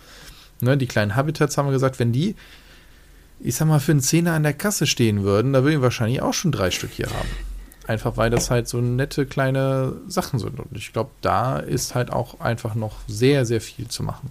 Ne, 0.60 0.76
die 0.76 0.86
kleinen 0.86 1.14
Habitats 1.14 1.56
haben 1.56 1.66
wir 1.66 1.72
gesagt, 1.72 1.98
wenn 1.98 2.12
die, 2.12 2.34
ich 3.40 3.54
sag 3.54 3.68
mal, 3.68 3.80
für 3.80 3.92
einen 3.92 4.00
Zehner 4.00 4.32
an 4.32 4.42
der 4.42 4.54
Kasse 4.54 4.86
stehen 4.86 5.22
würden, 5.22 5.52
da 5.52 5.62
würden 5.62 5.74
wir 5.74 5.82
wahrscheinlich 5.82 6.22
auch 6.22 6.34
schon 6.34 6.52
drei 6.52 6.70
Stück 6.70 6.90
hier 6.90 7.06
haben. 7.06 7.28
Einfach 7.86 8.16
weil 8.16 8.28
das 8.28 8.50
halt 8.50 8.68
so 8.68 8.80
nette 8.80 9.24
kleine 9.24 9.94
Sachen 10.08 10.38
sind. 10.38 10.58
Und 10.60 10.76
ich 10.76 10.92
glaube, 10.92 11.10
da 11.22 11.58
ist 11.58 11.94
halt 11.94 12.12
auch 12.12 12.40
einfach 12.40 12.74
noch 12.74 12.96
sehr, 13.06 13.46
sehr 13.46 13.60
viel 13.60 13.88
zu 13.88 14.02
machen. 14.02 14.30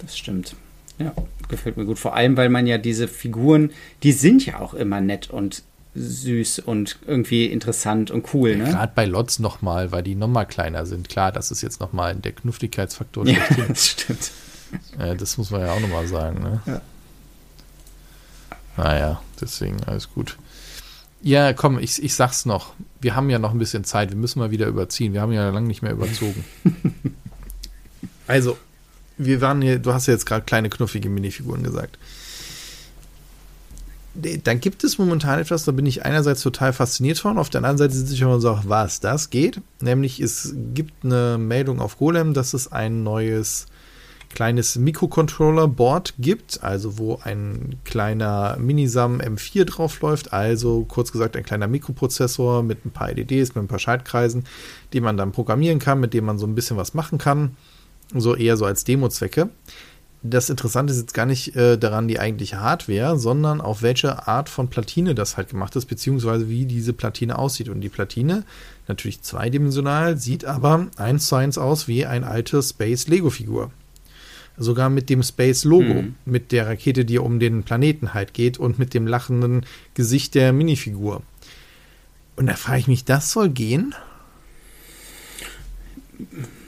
Das 0.00 0.18
stimmt. 0.18 0.54
Ja, 0.98 1.14
gefällt 1.48 1.76
mir 1.76 1.84
gut. 1.84 1.98
Vor 1.98 2.14
allem, 2.14 2.36
weil 2.36 2.48
man 2.48 2.66
ja 2.66 2.76
diese 2.76 3.08
Figuren, 3.08 3.70
die 4.02 4.12
sind 4.12 4.44
ja 4.44 4.58
auch 4.58 4.74
immer 4.74 5.00
nett 5.00 5.30
und 5.30 5.62
süß 5.94 6.60
und 6.60 6.98
irgendwie 7.06 7.46
interessant 7.46 8.10
und 8.10 8.32
cool. 8.34 8.56
Ne? 8.56 8.64
Gerade 8.64 8.92
bei 8.94 9.04
Lots 9.04 9.38
nochmal, 9.38 9.92
weil 9.92 10.02
die 10.02 10.14
nochmal 10.14 10.46
kleiner 10.46 10.86
sind. 10.86 11.08
Klar, 11.08 11.32
das 11.32 11.50
ist 11.50 11.62
jetzt 11.62 11.80
nochmal 11.80 12.14
der 12.14 12.32
Knuffigkeitsfaktor. 12.32 13.26
Ja, 13.26 13.40
das 13.68 13.86
stimmt. 13.86 14.30
Ja, 14.98 15.14
das 15.14 15.38
muss 15.38 15.50
man 15.50 15.62
ja 15.62 15.72
auch 15.72 15.80
nochmal 15.80 16.06
sagen. 16.06 16.42
Ne? 16.42 16.62
Ja. 16.66 16.80
Naja, 18.76 19.22
deswegen 19.40 19.82
alles 19.84 20.10
gut. 20.10 20.36
Ja, 21.20 21.52
komm, 21.52 21.80
ich, 21.80 22.00
ich 22.02 22.14
sag's 22.14 22.46
noch. 22.46 22.74
Wir 23.00 23.16
haben 23.16 23.28
ja 23.28 23.40
noch 23.40 23.50
ein 23.50 23.58
bisschen 23.58 23.82
Zeit. 23.82 24.10
Wir 24.10 24.16
müssen 24.16 24.38
mal 24.38 24.52
wieder 24.52 24.66
überziehen. 24.66 25.14
Wir 25.14 25.20
haben 25.20 25.32
ja 25.32 25.48
lange 25.48 25.66
nicht 25.66 25.82
mehr 25.82 25.92
überzogen. 25.92 26.44
also, 28.28 28.56
wir 29.16 29.40
waren 29.40 29.60
hier, 29.62 29.80
du 29.80 29.92
hast 29.92 30.06
ja 30.06 30.12
jetzt 30.12 30.26
gerade 30.26 30.44
kleine 30.44 30.68
knuffige 30.68 31.08
Minifiguren 31.08 31.64
gesagt 31.64 31.98
dann 34.44 34.60
gibt 34.60 34.84
es 34.84 34.98
momentan 34.98 35.38
etwas, 35.38 35.64
da 35.64 35.72
bin 35.72 35.86
ich 35.86 36.04
einerseits 36.04 36.42
total 36.42 36.72
fasziniert 36.72 37.18
von, 37.18 37.38
auf 37.38 37.50
der 37.50 37.58
anderen 37.60 37.78
Seite 37.78 37.94
sitze 37.94 38.14
ich 38.14 38.24
und 38.24 38.40
sage, 38.40 38.62
was, 38.64 39.00
das 39.00 39.30
geht? 39.30 39.60
Nämlich, 39.80 40.20
es 40.20 40.54
gibt 40.74 41.04
eine 41.04 41.38
Meldung 41.38 41.80
auf 41.80 41.98
Golem, 41.98 42.34
dass 42.34 42.54
es 42.54 42.70
ein 42.70 43.02
neues 43.02 43.66
kleines 44.30 44.76
Mikrocontroller-Board 44.76 46.14
gibt, 46.18 46.62
also 46.62 46.98
wo 46.98 47.18
ein 47.22 47.76
kleiner 47.84 48.56
Minisam 48.58 49.20
M4 49.20 49.64
draufläuft, 49.64 50.32
also 50.32 50.84
kurz 50.84 51.12
gesagt 51.12 51.36
ein 51.36 51.44
kleiner 51.44 51.66
Mikroprozessor 51.66 52.62
mit 52.62 52.84
ein 52.84 52.90
paar 52.90 53.10
LEDs, 53.12 53.54
mit 53.54 53.64
ein 53.64 53.68
paar 53.68 53.78
Schaltkreisen, 53.78 54.44
die 54.92 55.00
man 55.00 55.16
dann 55.16 55.32
programmieren 55.32 55.78
kann, 55.78 56.00
mit 56.00 56.12
dem 56.12 56.26
man 56.26 56.38
so 56.38 56.46
ein 56.46 56.54
bisschen 56.54 56.76
was 56.76 56.94
machen 56.94 57.18
kann, 57.18 57.56
so 58.14 58.34
eher 58.34 58.56
so 58.56 58.64
als 58.66 58.84
Demo-Zwecke 58.84 59.48
das 60.22 60.50
Interessante 60.50 60.92
ist 60.92 61.00
jetzt 61.00 61.14
gar 61.14 61.26
nicht 61.26 61.54
äh, 61.54 61.78
daran 61.78 62.08
die 62.08 62.18
eigentliche 62.18 62.60
Hardware, 62.60 63.18
sondern 63.18 63.60
auf 63.60 63.82
welche 63.82 64.26
Art 64.26 64.48
von 64.48 64.68
Platine 64.68 65.14
das 65.14 65.36
halt 65.36 65.50
gemacht 65.50 65.76
ist, 65.76 65.86
beziehungsweise 65.86 66.48
wie 66.48 66.66
diese 66.66 66.92
Platine 66.92 67.38
aussieht. 67.38 67.68
Und 67.68 67.80
die 67.80 67.88
Platine, 67.88 68.44
natürlich 68.88 69.22
zweidimensional, 69.22 70.16
sieht 70.16 70.44
aber 70.44 70.88
eins 70.96 71.28
zu 71.28 71.36
eins 71.36 71.56
aus 71.56 71.86
wie 71.86 72.04
ein 72.04 72.24
alte 72.24 72.62
Space-Lego-Figur. 72.62 73.70
Sogar 74.56 74.90
mit 74.90 75.08
dem 75.08 75.22
Space-Logo, 75.22 76.02
mhm. 76.02 76.14
mit 76.24 76.50
der 76.50 76.66
Rakete, 76.66 77.04
die 77.04 77.18
um 77.20 77.38
den 77.38 77.62
Planeten 77.62 78.12
halt 78.12 78.34
geht 78.34 78.58
und 78.58 78.80
mit 78.80 78.94
dem 78.94 79.06
lachenden 79.06 79.64
Gesicht 79.94 80.34
der 80.34 80.52
Minifigur. 80.52 81.22
Und 82.34 82.46
da 82.46 82.54
frage 82.54 82.80
ich 82.80 82.88
mich, 82.88 83.04
das 83.04 83.30
soll 83.30 83.50
gehen? 83.50 83.94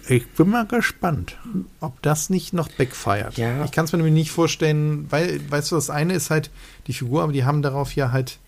Ich 0.09 0.27
bin 0.29 0.49
mal 0.49 0.67
gespannt, 0.67 1.37
ob 1.81 2.01
das 2.03 2.31
nicht 2.31 2.53
noch 2.53 2.69
backfeiert. 2.69 3.37
Ja. 3.39 3.65
Ich 3.65 3.73
kann 3.73 3.85
es 3.85 3.93
mir 3.93 3.99
nämlich 3.99 4.15
nicht 4.15 4.31
vorstellen, 4.31 5.07
weil, 5.11 5.41
weißt 5.51 5.71
du, 5.71 5.77
das 5.77 5.91
eine 5.91 6.15
ist 6.15 6.31
halt 6.31 6.51
die 6.87 6.93
Figur, 6.93 7.23
aber 7.23 7.33
die 7.33 7.45
haben 7.45 7.63
darauf 7.63 7.95
ja 7.95 8.13
halt 8.13 8.39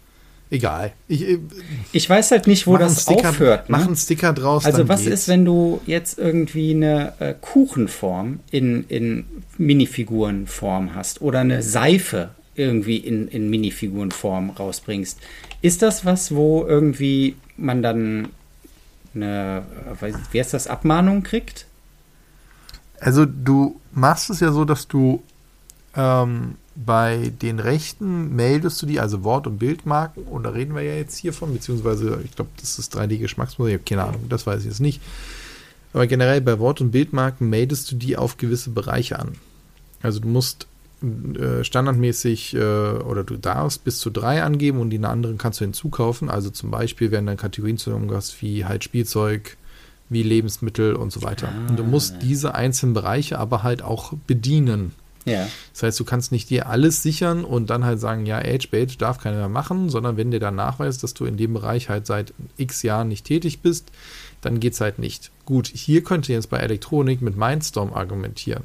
egal. 0.53 0.93
Ich, 1.09 1.23
äh, 1.23 1.39
ich 1.93 2.09
weiß 2.09 2.31
halt 2.31 2.47
nicht, 2.47 2.67
wo 2.67 2.77
das 2.77 3.03
Sticker, 3.03 3.31
aufhört. 3.31 3.69
Ne? 3.69 3.77
Mach 3.77 3.87
einen 3.87 3.97
Sticker 3.97 4.33
draus. 4.33 4.65
Also 4.65 4.89
was 4.89 5.03
geht's. 5.05 5.23
ist, 5.23 5.29
wenn 5.29 5.45
du 5.45 5.81
jetzt 5.87 6.19
irgendwie 6.19 6.73
eine 6.73 7.15
äh, 7.19 7.35
Kuchenform 7.41 8.41
in, 8.51 8.85
in 8.89 9.25
Minifigurenform 9.59 10.95
hast 10.95 11.23
oder 11.23 11.41
eine 11.41 11.63
Seife 11.63 12.31
irgendwie 12.55 12.99
in, 12.99 13.29
in 13.29 13.49
Minifigurenform 13.51 14.51
rausbringst? 14.51 15.19
Ist 15.63 15.83
das 15.83 16.05
was, 16.05 16.35
wo 16.35 16.65
irgendwie 16.67 17.37
man 17.57 17.83
dann 17.83 18.29
eine, 19.15 19.65
wie 20.31 20.41
heißt 20.41 20.55
das, 20.55 20.67
Abmahnung 20.67 21.23
kriegt? 21.23 21.67
Also 23.01 23.25
du 23.27 23.81
machst 23.93 24.31
es 24.31 24.41
ja 24.41 24.53
so, 24.53 24.65
dass 24.65 24.89
du 24.89 25.23
ähm, 25.97 26.57
bei 26.75 27.33
den 27.43 27.59
Rechten 27.59 28.35
meldest 28.35 28.81
du 28.81 28.87
die, 28.87 29.01
also 29.01 29.25
Wort- 29.25 29.47
und 29.47 29.59
Bildmarken, 29.59 30.25
und 30.25 30.45
da 30.45 30.51
reden 30.51 30.75
wir 30.75 30.83
ja 30.83 30.95
jetzt 30.95 31.19
hiervon, 31.19 31.53
beziehungsweise 31.53 32.21
ich 32.25 32.35
glaube, 32.35 32.51
das 32.61 32.79
ist 32.79 32.97
3D-Geschmacksmuster, 32.97 33.69
ich 33.69 33.75
habe 33.75 33.85
keine 33.85 34.05
Ahnung, 34.05 34.29
das 34.29 34.47
weiß 34.47 34.61
ich 34.61 34.67
jetzt 34.67 34.81
nicht. 34.81 35.03
Aber 35.93 36.07
generell 36.07 36.41
bei 36.41 36.59
Wort- 36.59 36.81
und 36.81 36.91
Bildmarken 36.91 37.51
meldest 37.51 37.91
du 37.91 37.97
die 37.97 38.17
auf 38.17 38.39
gewisse 38.39 38.71
Bereiche 38.71 39.19
an. 39.19 39.35
Also 40.01 40.21
du 40.21 40.29
musst 40.29 40.67
äh, 41.03 41.65
standardmäßig 41.65 42.55
äh, 42.55 42.59
oder 42.59 43.25
du 43.25 43.37
darfst 43.37 43.85
bis 43.85 43.99
zu 43.99 44.11
drei 44.11 44.43
angeben 44.43 44.81
und 44.81 44.91
die 44.91 45.03
anderen 45.03 45.39
kannst 45.39 45.61
du 45.61 45.65
hinzukaufen. 45.65 46.31
Also 46.31 46.51
zum 46.51 46.71
Beispiel 46.71 47.11
werden 47.11 47.27
dann 47.27 47.37
Kategorien 47.37 47.79
zusammengefasst 47.79 48.41
wie 48.41 48.65
halt 48.65 48.85
Spielzeug, 48.85 49.57
wie 50.09 50.23
Lebensmittel 50.23 50.95
und 50.95 51.13
so 51.13 51.23
weiter. 51.23 51.49
Ah, 51.49 51.71
und 51.71 51.79
du 51.79 51.85
musst 51.85 52.17
diese 52.23 52.55
einzelnen 52.55 52.95
Bereiche 52.95 53.39
aber 53.39 53.63
halt 53.63 53.83
auch 53.83 54.13
bedienen. 54.27 54.93
Ja. 55.25 55.49
Das 55.73 55.85
heißt, 55.85 56.01
du 56.01 56.05
kannst 56.05 56.33
nicht 56.33 56.51
dir 56.51 56.69
alles 56.69 57.03
sichern 57.03 57.45
und 57.45 57.71
dann 57.71 57.85
halt 57.85 58.01
sagen, 58.01 58.27
ja, 58.27 58.39
Age-Bait 58.39 59.01
darf 59.01 59.19
keiner 59.19 59.37
mehr 59.37 59.49
machen, 59.49 59.89
sondern 59.89 60.17
wenn 60.17 60.31
dir 60.31 60.41
dann 60.41 60.57
nachweist, 60.57 61.03
dass 61.03 61.15
du 61.15 61.25
in 61.25 61.37
dem 61.37 61.55
Bereich 61.55 61.89
halt 61.89 62.07
seit 62.07 62.35
x 62.57 62.83
Jahren 62.83 63.09
nicht 63.09 63.25
tätig 63.25 63.61
bist, 63.61 63.91
dann 64.41 64.59
geht 64.59 64.73
es 64.73 64.81
halt 64.81 64.99
nicht. 64.99 65.31
Gut, 65.47 65.69
hier 65.69 66.03
könnte 66.03 66.33
jetzt 66.33 66.51
bei 66.51 66.59
Elektronik 66.59 67.23
mit 67.23 67.37
Mindstorm 67.37 67.93
argumentieren 67.93 68.65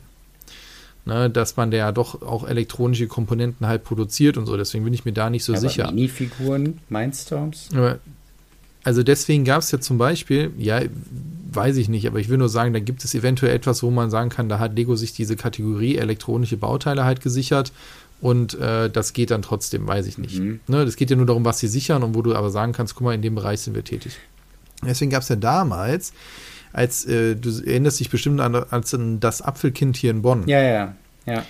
ne, 1.08 1.30
dass 1.30 1.58
man 1.58 1.72
ja 1.72 1.92
doch 1.92 2.22
auch 2.22 2.48
elektronische 2.48 3.08
Komponenten 3.08 3.66
halt 3.66 3.84
produziert 3.84 4.38
und 4.38 4.46
so. 4.46 4.58
Deswegen 4.58 4.84
bin 4.84 4.94
ich 4.94 5.06
mir 5.06 5.14
da 5.14 5.30
nicht 5.30 5.44
so 5.44 5.54
Aber 5.54 5.62
sicher. 5.62 5.88
Minifiguren, 5.92 6.80
Mindstorms? 6.90 7.70
Also 8.84 9.04
deswegen 9.04 9.44
gab 9.44 9.62
es 9.62 9.72
ja 9.72 9.80
zum 9.80 9.98
Beispiel, 9.98 10.52
ja, 10.58 10.82
weiß 11.52 11.78
ich 11.78 11.90
nicht, 11.90 12.08
aber 12.08 12.20
ich 12.20 12.30
will 12.30 12.38
nur 12.38 12.50
sagen, 12.50 12.74
da 12.74 12.80
gibt 12.80 13.04
es 13.04 13.16
eventuell 13.16 13.56
etwas, 13.56 13.84
wo 13.84 13.90
man 13.90 14.10
sagen 14.10 14.30
kann, 14.30 14.50
da 14.50 14.60
hat 14.60 14.76
Lego 14.76 14.96
sich 14.96 15.14
diese 15.14 15.36
Kategorie 15.36 15.98
elektronische 15.98 16.58
Bauteile 16.58 17.04
halt 17.04 17.22
gesichert 17.22 17.72
und 18.22 18.54
äh, 18.56 18.90
das 18.90 19.14
geht 19.14 19.32
dann 19.32 19.42
trotzdem, 19.42 19.88
weiß 19.88 20.08
ich 20.08 20.18
nicht. 20.18 20.40
Mhm. 20.40 20.60
Ne, 20.68 20.86
das 20.86 20.96
geht 20.96 21.10
ja 21.10 21.16
nur 21.16 21.26
darum, 21.26 21.46
was 21.46 21.60
sie 21.60 21.68
sichern 21.68 22.04
und 22.04 22.16
wo 22.16 22.22
du 22.22 22.36
aber 22.36 22.50
sagen 22.50 22.72
kannst, 22.74 22.96
guck 22.96 23.06
mal, 23.06 23.16
in 23.16 23.22
dem 23.22 23.36
Bereich 23.36 23.62
sind 23.62 23.76
wir 23.76 23.84
tätig. 23.84 24.18
Deswegen 24.86 25.12
gab 25.12 25.24
es 25.24 25.30
ja 25.30 25.36
damals, 25.36 26.14
als 26.74 27.06
äh, 27.06 27.36
du 27.36 27.50
erinnerst 27.66 28.00
dich 28.00 28.10
bestimmt 28.10 28.40
an, 28.42 28.56
an 28.56 29.20
das 29.20 29.42
Apfelkind 29.42 29.98
hier 29.98 30.12
in 30.12 30.22
Bonn. 30.22 30.44
Ja, 30.48 30.62
ja, 30.62 30.96
ja. 31.26 31.44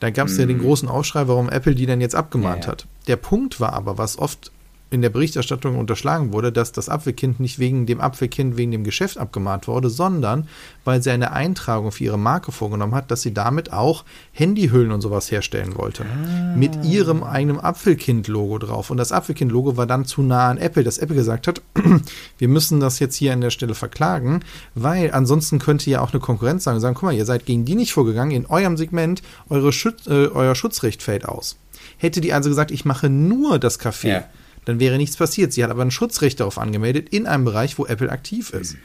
Da 0.00 0.10
gab 0.10 0.28
es 0.28 0.34
mhm. 0.34 0.40
ja 0.40 0.46
den 0.46 0.58
mhm. 0.58 0.62
großen 0.62 0.88
Aufschrei, 0.88 1.28
warum 1.28 1.48
Apple 1.48 1.74
die 1.74 1.86
dann 1.86 2.00
jetzt 2.00 2.14
abgemahnt 2.14 2.64
ja, 2.64 2.66
ja. 2.66 2.72
hat. 2.72 2.86
Der 3.06 3.16
Punkt 3.16 3.60
war 3.60 3.72
aber, 3.72 3.98
was 3.98 4.18
oft 4.18 4.50
in 4.94 5.02
der 5.02 5.10
Berichterstattung 5.10 5.76
unterschlagen 5.76 6.32
wurde, 6.32 6.52
dass 6.52 6.72
das 6.72 6.88
Apfelkind 6.88 7.40
nicht 7.40 7.58
wegen 7.58 7.84
dem 7.84 8.00
Apfelkind, 8.00 8.56
wegen 8.56 8.70
dem 8.70 8.84
Geschäft 8.84 9.18
abgemahnt 9.18 9.68
wurde, 9.68 9.90
sondern 9.90 10.48
weil 10.84 11.02
sie 11.02 11.10
eine 11.10 11.32
Eintragung 11.32 11.90
für 11.92 12.04
ihre 12.04 12.18
Marke 12.18 12.52
vorgenommen 12.52 12.94
hat, 12.94 13.10
dass 13.10 13.22
sie 13.22 13.34
damit 13.34 13.72
auch 13.72 14.04
Handyhüllen 14.32 14.92
und 14.92 15.00
sowas 15.00 15.30
herstellen 15.30 15.76
wollte. 15.76 16.04
Ah. 16.04 16.56
Mit 16.56 16.84
ihrem 16.84 17.22
eigenen 17.24 17.58
Apfelkind-Logo 17.58 18.58
drauf. 18.58 18.90
Und 18.90 18.96
das 18.96 19.12
Apfelkind-Logo 19.12 19.76
war 19.76 19.86
dann 19.86 20.04
zu 20.04 20.22
nah 20.22 20.48
an 20.48 20.58
Apple, 20.58 20.84
dass 20.84 20.98
Apple 20.98 21.16
gesagt 21.16 21.48
hat, 21.48 21.60
wir 22.38 22.48
müssen 22.48 22.80
das 22.80 23.00
jetzt 23.00 23.16
hier 23.16 23.32
an 23.32 23.40
der 23.40 23.50
Stelle 23.50 23.74
verklagen, 23.74 24.40
weil 24.74 25.10
ansonsten 25.12 25.58
könnte 25.58 25.90
ja 25.90 26.00
auch 26.00 26.12
eine 26.12 26.20
Konkurrenz 26.20 26.64
sagen, 26.64 26.80
sagen, 26.80 26.94
guck 26.94 27.04
mal, 27.04 27.14
ihr 27.14 27.26
seid 27.26 27.46
gegen 27.46 27.64
die 27.64 27.74
nicht 27.74 27.92
vorgegangen, 27.92 28.30
in 28.30 28.46
eurem 28.46 28.76
Segment, 28.76 29.22
eure 29.48 29.72
Schutz, 29.72 30.06
äh, 30.06 30.28
euer 30.28 30.54
Schutzrecht 30.54 31.02
fällt 31.02 31.26
aus. 31.26 31.56
Hätte 31.98 32.20
die 32.20 32.32
also 32.32 32.48
gesagt, 32.48 32.70
ich 32.70 32.84
mache 32.84 33.08
nur 33.08 33.58
das 33.58 33.80
Café. 33.80 34.08
Ja 34.08 34.24
dann 34.64 34.80
wäre 34.80 34.96
nichts 34.96 35.16
passiert. 35.16 35.52
Sie 35.52 35.62
hat 35.62 35.70
aber 35.70 35.82
ein 35.82 35.90
Schutzrecht 35.90 36.40
darauf 36.40 36.58
angemeldet 36.58 37.08
in 37.10 37.26
einem 37.26 37.44
Bereich, 37.44 37.78
wo 37.78 37.86
Apple 37.86 38.10
aktiv 38.10 38.50
ist. 38.50 38.74
Mhm. 38.74 38.78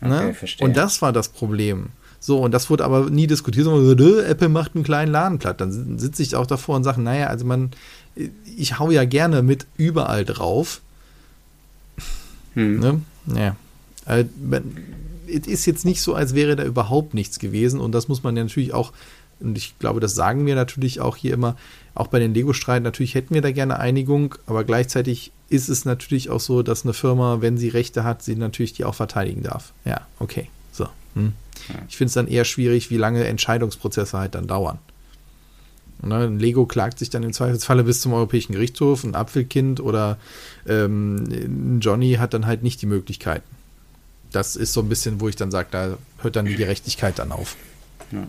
Okay, 0.00 0.26
ne? 0.26 0.34
verstehe. 0.34 0.66
Und 0.66 0.76
das 0.76 1.02
war 1.02 1.12
das 1.12 1.28
Problem. 1.28 1.88
So, 2.20 2.40
und 2.40 2.52
das 2.52 2.70
wurde 2.70 2.84
aber 2.84 3.10
nie 3.10 3.26
diskutiert, 3.26 3.64
sondern 3.64 3.98
so, 3.98 4.20
Apple 4.20 4.48
macht 4.48 4.74
einen 4.74 4.84
kleinen 4.84 5.12
Laden 5.12 5.38
platt. 5.38 5.60
Dann 5.60 5.98
sitze 5.98 6.22
ich 6.22 6.34
auch 6.36 6.46
davor 6.46 6.76
und 6.76 6.84
sage, 6.84 7.00
naja, 7.02 7.26
also 7.26 7.44
man, 7.44 7.70
ich 8.56 8.78
hau 8.78 8.90
ja 8.90 9.04
gerne 9.04 9.42
mit 9.42 9.66
überall 9.76 10.24
drauf. 10.24 10.80
Hm. 12.54 12.80
Ne? 12.80 13.00
Ja. 13.26 13.56
Also, 14.06 14.28
es 15.26 15.46
ist 15.46 15.66
jetzt 15.66 15.84
nicht 15.84 16.00
so, 16.00 16.14
als 16.14 16.34
wäre 16.34 16.56
da 16.56 16.64
überhaupt 16.64 17.14
nichts 17.14 17.38
gewesen. 17.38 17.80
Und 17.80 17.92
das 17.92 18.08
muss 18.08 18.22
man 18.22 18.36
ja 18.36 18.42
natürlich 18.42 18.72
auch, 18.72 18.92
und 19.40 19.58
ich 19.58 19.78
glaube, 19.78 20.00
das 20.00 20.14
sagen 20.14 20.46
wir 20.46 20.54
natürlich 20.54 21.00
auch 21.00 21.16
hier 21.16 21.34
immer, 21.34 21.56
auch 21.94 22.08
bei 22.08 22.18
den 22.18 22.34
Lego-Streiten, 22.34 22.82
natürlich 22.82 23.14
hätten 23.14 23.34
wir 23.34 23.42
da 23.42 23.52
gerne 23.52 23.78
Einigung, 23.78 24.34
aber 24.46 24.64
gleichzeitig 24.64 25.32
ist 25.48 25.68
es 25.68 25.84
natürlich 25.84 26.30
auch 26.30 26.40
so, 26.40 26.62
dass 26.62 26.84
eine 26.84 26.92
Firma, 26.92 27.40
wenn 27.40 27.56
sie 27.56 27.68
Rechte 27.68 28.02
hat, 28.02 28.22
sie 28.22 28.34
natürlich 28.34 28.72
die 28.72 28.84
auch 28.84 28.94
verteidigen 28.94 29.42
darf. 29.42 29.72
Ja, 29.84 30.00
okay. 30.18 30.48
So. 30.72 30.88
Hm. 31.14 31.32
Ich 31.88 31.96
finde 31.96 32.08
es 32.08 32.14
dann 32.14 32.26
eher 32.26 32.44
schwierig, 32.44 32.90
wie 32.90 32.96
lange 32.96 33.24
Entscheidungsprozesse 33.24 34.18
halt 34.18 34.34
dann 34.34 34.46
dauern. 34.46 34.78
Ne, 36.02 36.26
Lego 36.26 36.66
klagt 36.66 36.98
sich 36.98 37.08
dann 37.08 37.22
im 37.22 37.32
Zweifelsfalle 37.32 37.84
bis 37.84 38.00
zum 38.00 38.12
Europäischen 38.12 38.52
Gerichtshof, 38.52 39.04
ein 39.04 39.14
Apfelkind 39.14 39.80
oder 39.80 40.18
ähm, 40.68 41.78
Johnny 41.80 42.14
hat 42.14 42.34
dann 42.34 42.46
halt 42.46 42.62
nicht 42.62 42.82
die 42.82 42.86
Möglichkeiten. 42.86 43.48
Das 44.30 44.56
ist 44.56 44.72
so 44.72 44.80
ein 44.80 44.88
bisschen, 44.88 45.20
wo 45.20 45.28
ich 45.28 45.36
dann 45.36 45.50
sage, 45.50 45.68
da 45.70 45.96
hört 46.18 46.36
dann 46.36 46.46
die 46.46 46.56
Gerechtigkeit 46.56 47.18
dann 47.18 47.32
auf. 47.32 47.56
Ja. 48.10 48.26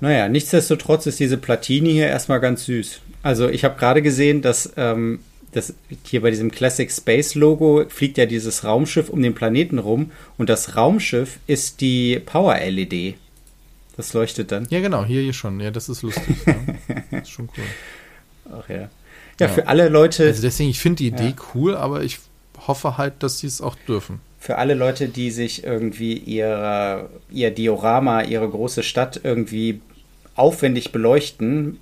Naja, 0.00 0.28
nichtsdestotrotz 0.28 1.06
ist 1.06 1.20
diese 1.20 1.36
Platine 1.36 1.90
hier 1.90 2.08
erstmal 2.08 2.40
ganz 2.40 2.64
süß. 2.64 3.00
Also 3.22 3.48
ich 3.48 3.64
habe 3.64 3.78
gerade 3.78 4.02
gesehen, 4.02 4.40
dass 4.40 4.72
ähm, 4.76 5.20
das 5.52 5.74
hier 6.04 6.22
bei 6.22 6.30
diesem 6.30 6.50
Classic 6.50 6.90
Space 6.90 7.34
Logo 7.34 7.84
fliegt 7.88 8.16
ja 8.16 8.26
dieses 8.26 8.64
Raumschiff 8.64 9.10
um 9.10 9.22
den 9.22 9.34
Planeten 9.34 9.78
rum 9.78 10.12
und 10.38 10.48
das 10.48 10.76
Raumschiff 10.76 11.38
ist 11.46 11.80
die 11.80 12.20
Power 12.24 12.56
LED. 12.58 13.16
Das 13.96 14.14
leuchtet 14.14 14.52
dann. 14.52 14.66
Ja, 14.70 14.80
genau, 14.80 15.04
hier, 15.04 15.20
hier 15.20 15.34
schon. 15.34 15.60
Ja, 15.60 15.70
das 15.70 15.88
ist 15.88 16.02
lustig. 16.02 16.36
ja. 16.46 16.54
Das 17.10 17.22
ist 17.22 17.30
schon 17.30 17.50
cool. 17.56 18.54
Ach 18.58 18.68
ja. 18.68 18.76
Ja, 18.76 18.88
ja. 19.40 19.48
für 19.48 19.66
alle 19.68 19.88
Leute. 19.88 20.24
Also 20.24 20.42
deswegen, 20.42 20.70
ich 20.70 20.80
finde 20.80 20.96
die 20.96 21.08
Idee 21.08 21.34
ja. 21.36 21.44
cool, 21.54 21.76
aber 21.76 22.02
ich 22.02 22.18
hoffe 22.66 22.96
halt, 22.96 23.14
dass 23.22 23.40
sie 23.40 23.46
es 23.48 23.60
auch 23.60 23.74
dürfen 23.86 24.20
für 24.40 24.56
alle 24.56 24.72
Leute, 24.72 25.08
die 25.08 25.30
sich 25.30 25.64
irgendwie 25.64 26.14
ihre, 26.14 27.10
ihr 27.30 27.50
Diorama, 27.50 28.22
ihre 28.22 28.48
große 28.48 28.82
Stadt 28.82 29.20
irgendwie 29.22 29.82
aufwendig 30.36 30.92
beleuchten 30.92 31.78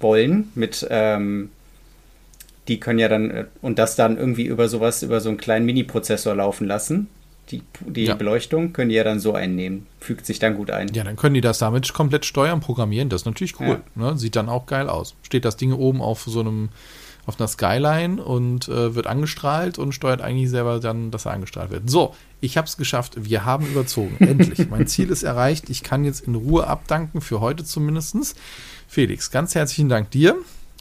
wollen 0.00 0.50
mit 0.54 0.86
ähm, 0.90 1.50
die 2.70 2.80
können 2.80 2.98
ja 2.98 3.08
dann 3.08 3.30
äh, 3.30 3.44
und 3.60 3.78
das 3.78 3.96
dann 3.96 4.16
irgendwie 4.16 4.44
über 4.44 4.68
sowas, 4.68 5.02
über 5.02 5.20
so 5.20 5.28
einen 5.28 5.38
kleinen 5.38 5.66
Mini-Prozessor 5.66 6.34
laufen 6.34 6.66
lassen. 6.66 7.08
Die, 7.50 7.62
die 7.84 8.04
ja. 8.04 8.14
Beleuchtung 8.14 8.72
können 8.72 8.90
die 8.90 8.94
ja 8.94 9.02
dann 9.02 9.18
so 9.18 9.34
einnehmen. 9.34 9.86
Fügt 9.98 10.24
sich 10.24 10.38
dann 10.38 10.54
gut 10.54 10.70
ein. 10.70 10.86
Ja, 10.94 11.02
dann 11.02 11.16
können 11.16 11.34
die 11.34 11.40
das 11.40 11.58
damit 11.58 11.92
komplett 11.92 12.24
steuern, 12.24 12.60
programmieren. 12.60 13.08
Das 13.08 13.22
ist 13.22 13.26
natürlich 13.26 13.58
cool. 13.58 13.80
Ja. 13.96 14.12
Ne? 14.12 14.16
Sieht 14.16 14.36
dann 14.36 14.48
auch 14.48 14.66
geil 14.66 14.88
aus. 14.88 15.16
Steht 15.22 15.44
das 15.44 15.56
Ding 15.56 15.72
oben 15.72 16.00
auf 16.00 16.22
so 16.22 16.38
einem, 16.40 16.68
auf 17.26 17.38
einer 17.38 17.48
Skyline 17.48 18.22
und 18.22 18.68
äh, 18.68 18.94
wird 18.94 19.06
angestrahlt 19.06 19.78
und 19.78 19.92
steuert 19.92 20.20
eigentlich 20.20 20.50
selber 20.50 20.80
dann, 20.80 21.10
dass 21.10 21.26
er 21.26 21.32
angestrahlt 21.32 21.70
wird. 21.70 21.88
So, 21.90 22.14
ich 22.40 22.56
habe 22.56 22.66
es 22.66 22.76
geschafft. 22.76 23.14
Wir 23.16 23.44
haben 23.44 23.66
überzogen. 23.66 24.16
Endlich. 24.20 24.68
mein 24.70 24.86
Ziel 24.86 25.10
ist 25.10 25.22
erreicht. 25.22 25.70
Ich 25.70 25.82
kann 25.82 26.04
jetzt 26.04 26.26
in 26.26 26.34
Ruhe 26.34 26.66
abdanken, 26.66 27.20
für 27.20 27.40
heute 27.40 27.64
zumindest. 27.64 28.36
Felix, 28.88 29.30
ganz 29.30 29.54
herzlichen 29.54 29.88
Dank 29.88 30.10
dir 30.10 30.36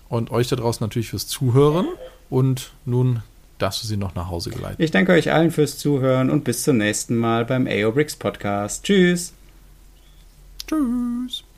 und 0.07 0.31
euch 0.31 0.47
da 0.47 0.55
draußen 0.55 0.83
natürlich 0.83 1.09
fürs 1.09 1.27
Zuhören. 1.27 1.87
Und 2.29 2.73
nun 2.85 3.23
darfst 3.57 3.83
du 3.83 3.87
sie 3.87 3.97
noch 3.97 4.15
nach 4.15 4.29
Hause 4.29 4.49
geleiten. 4.49 4.81
Ich 4.81 4.91
danke 4.91 5.11
euch 5.11 5.31
allen 5.31 5.51
fürs 5.51 5.77
Zuhören 5.77 6.29
und 6.29 6.43
bis 6.43 6.63
zum 6.63 6.77
nächsten 6.77 7.15
Mal 7.15 7.45
beim 7.45 7.67
AO 7.67 7.91
Bricks 7.91 8.15
Podcast. 8.15 8.83
Tschüss. 8.85 9.33
Tschüss. 10.67 11.48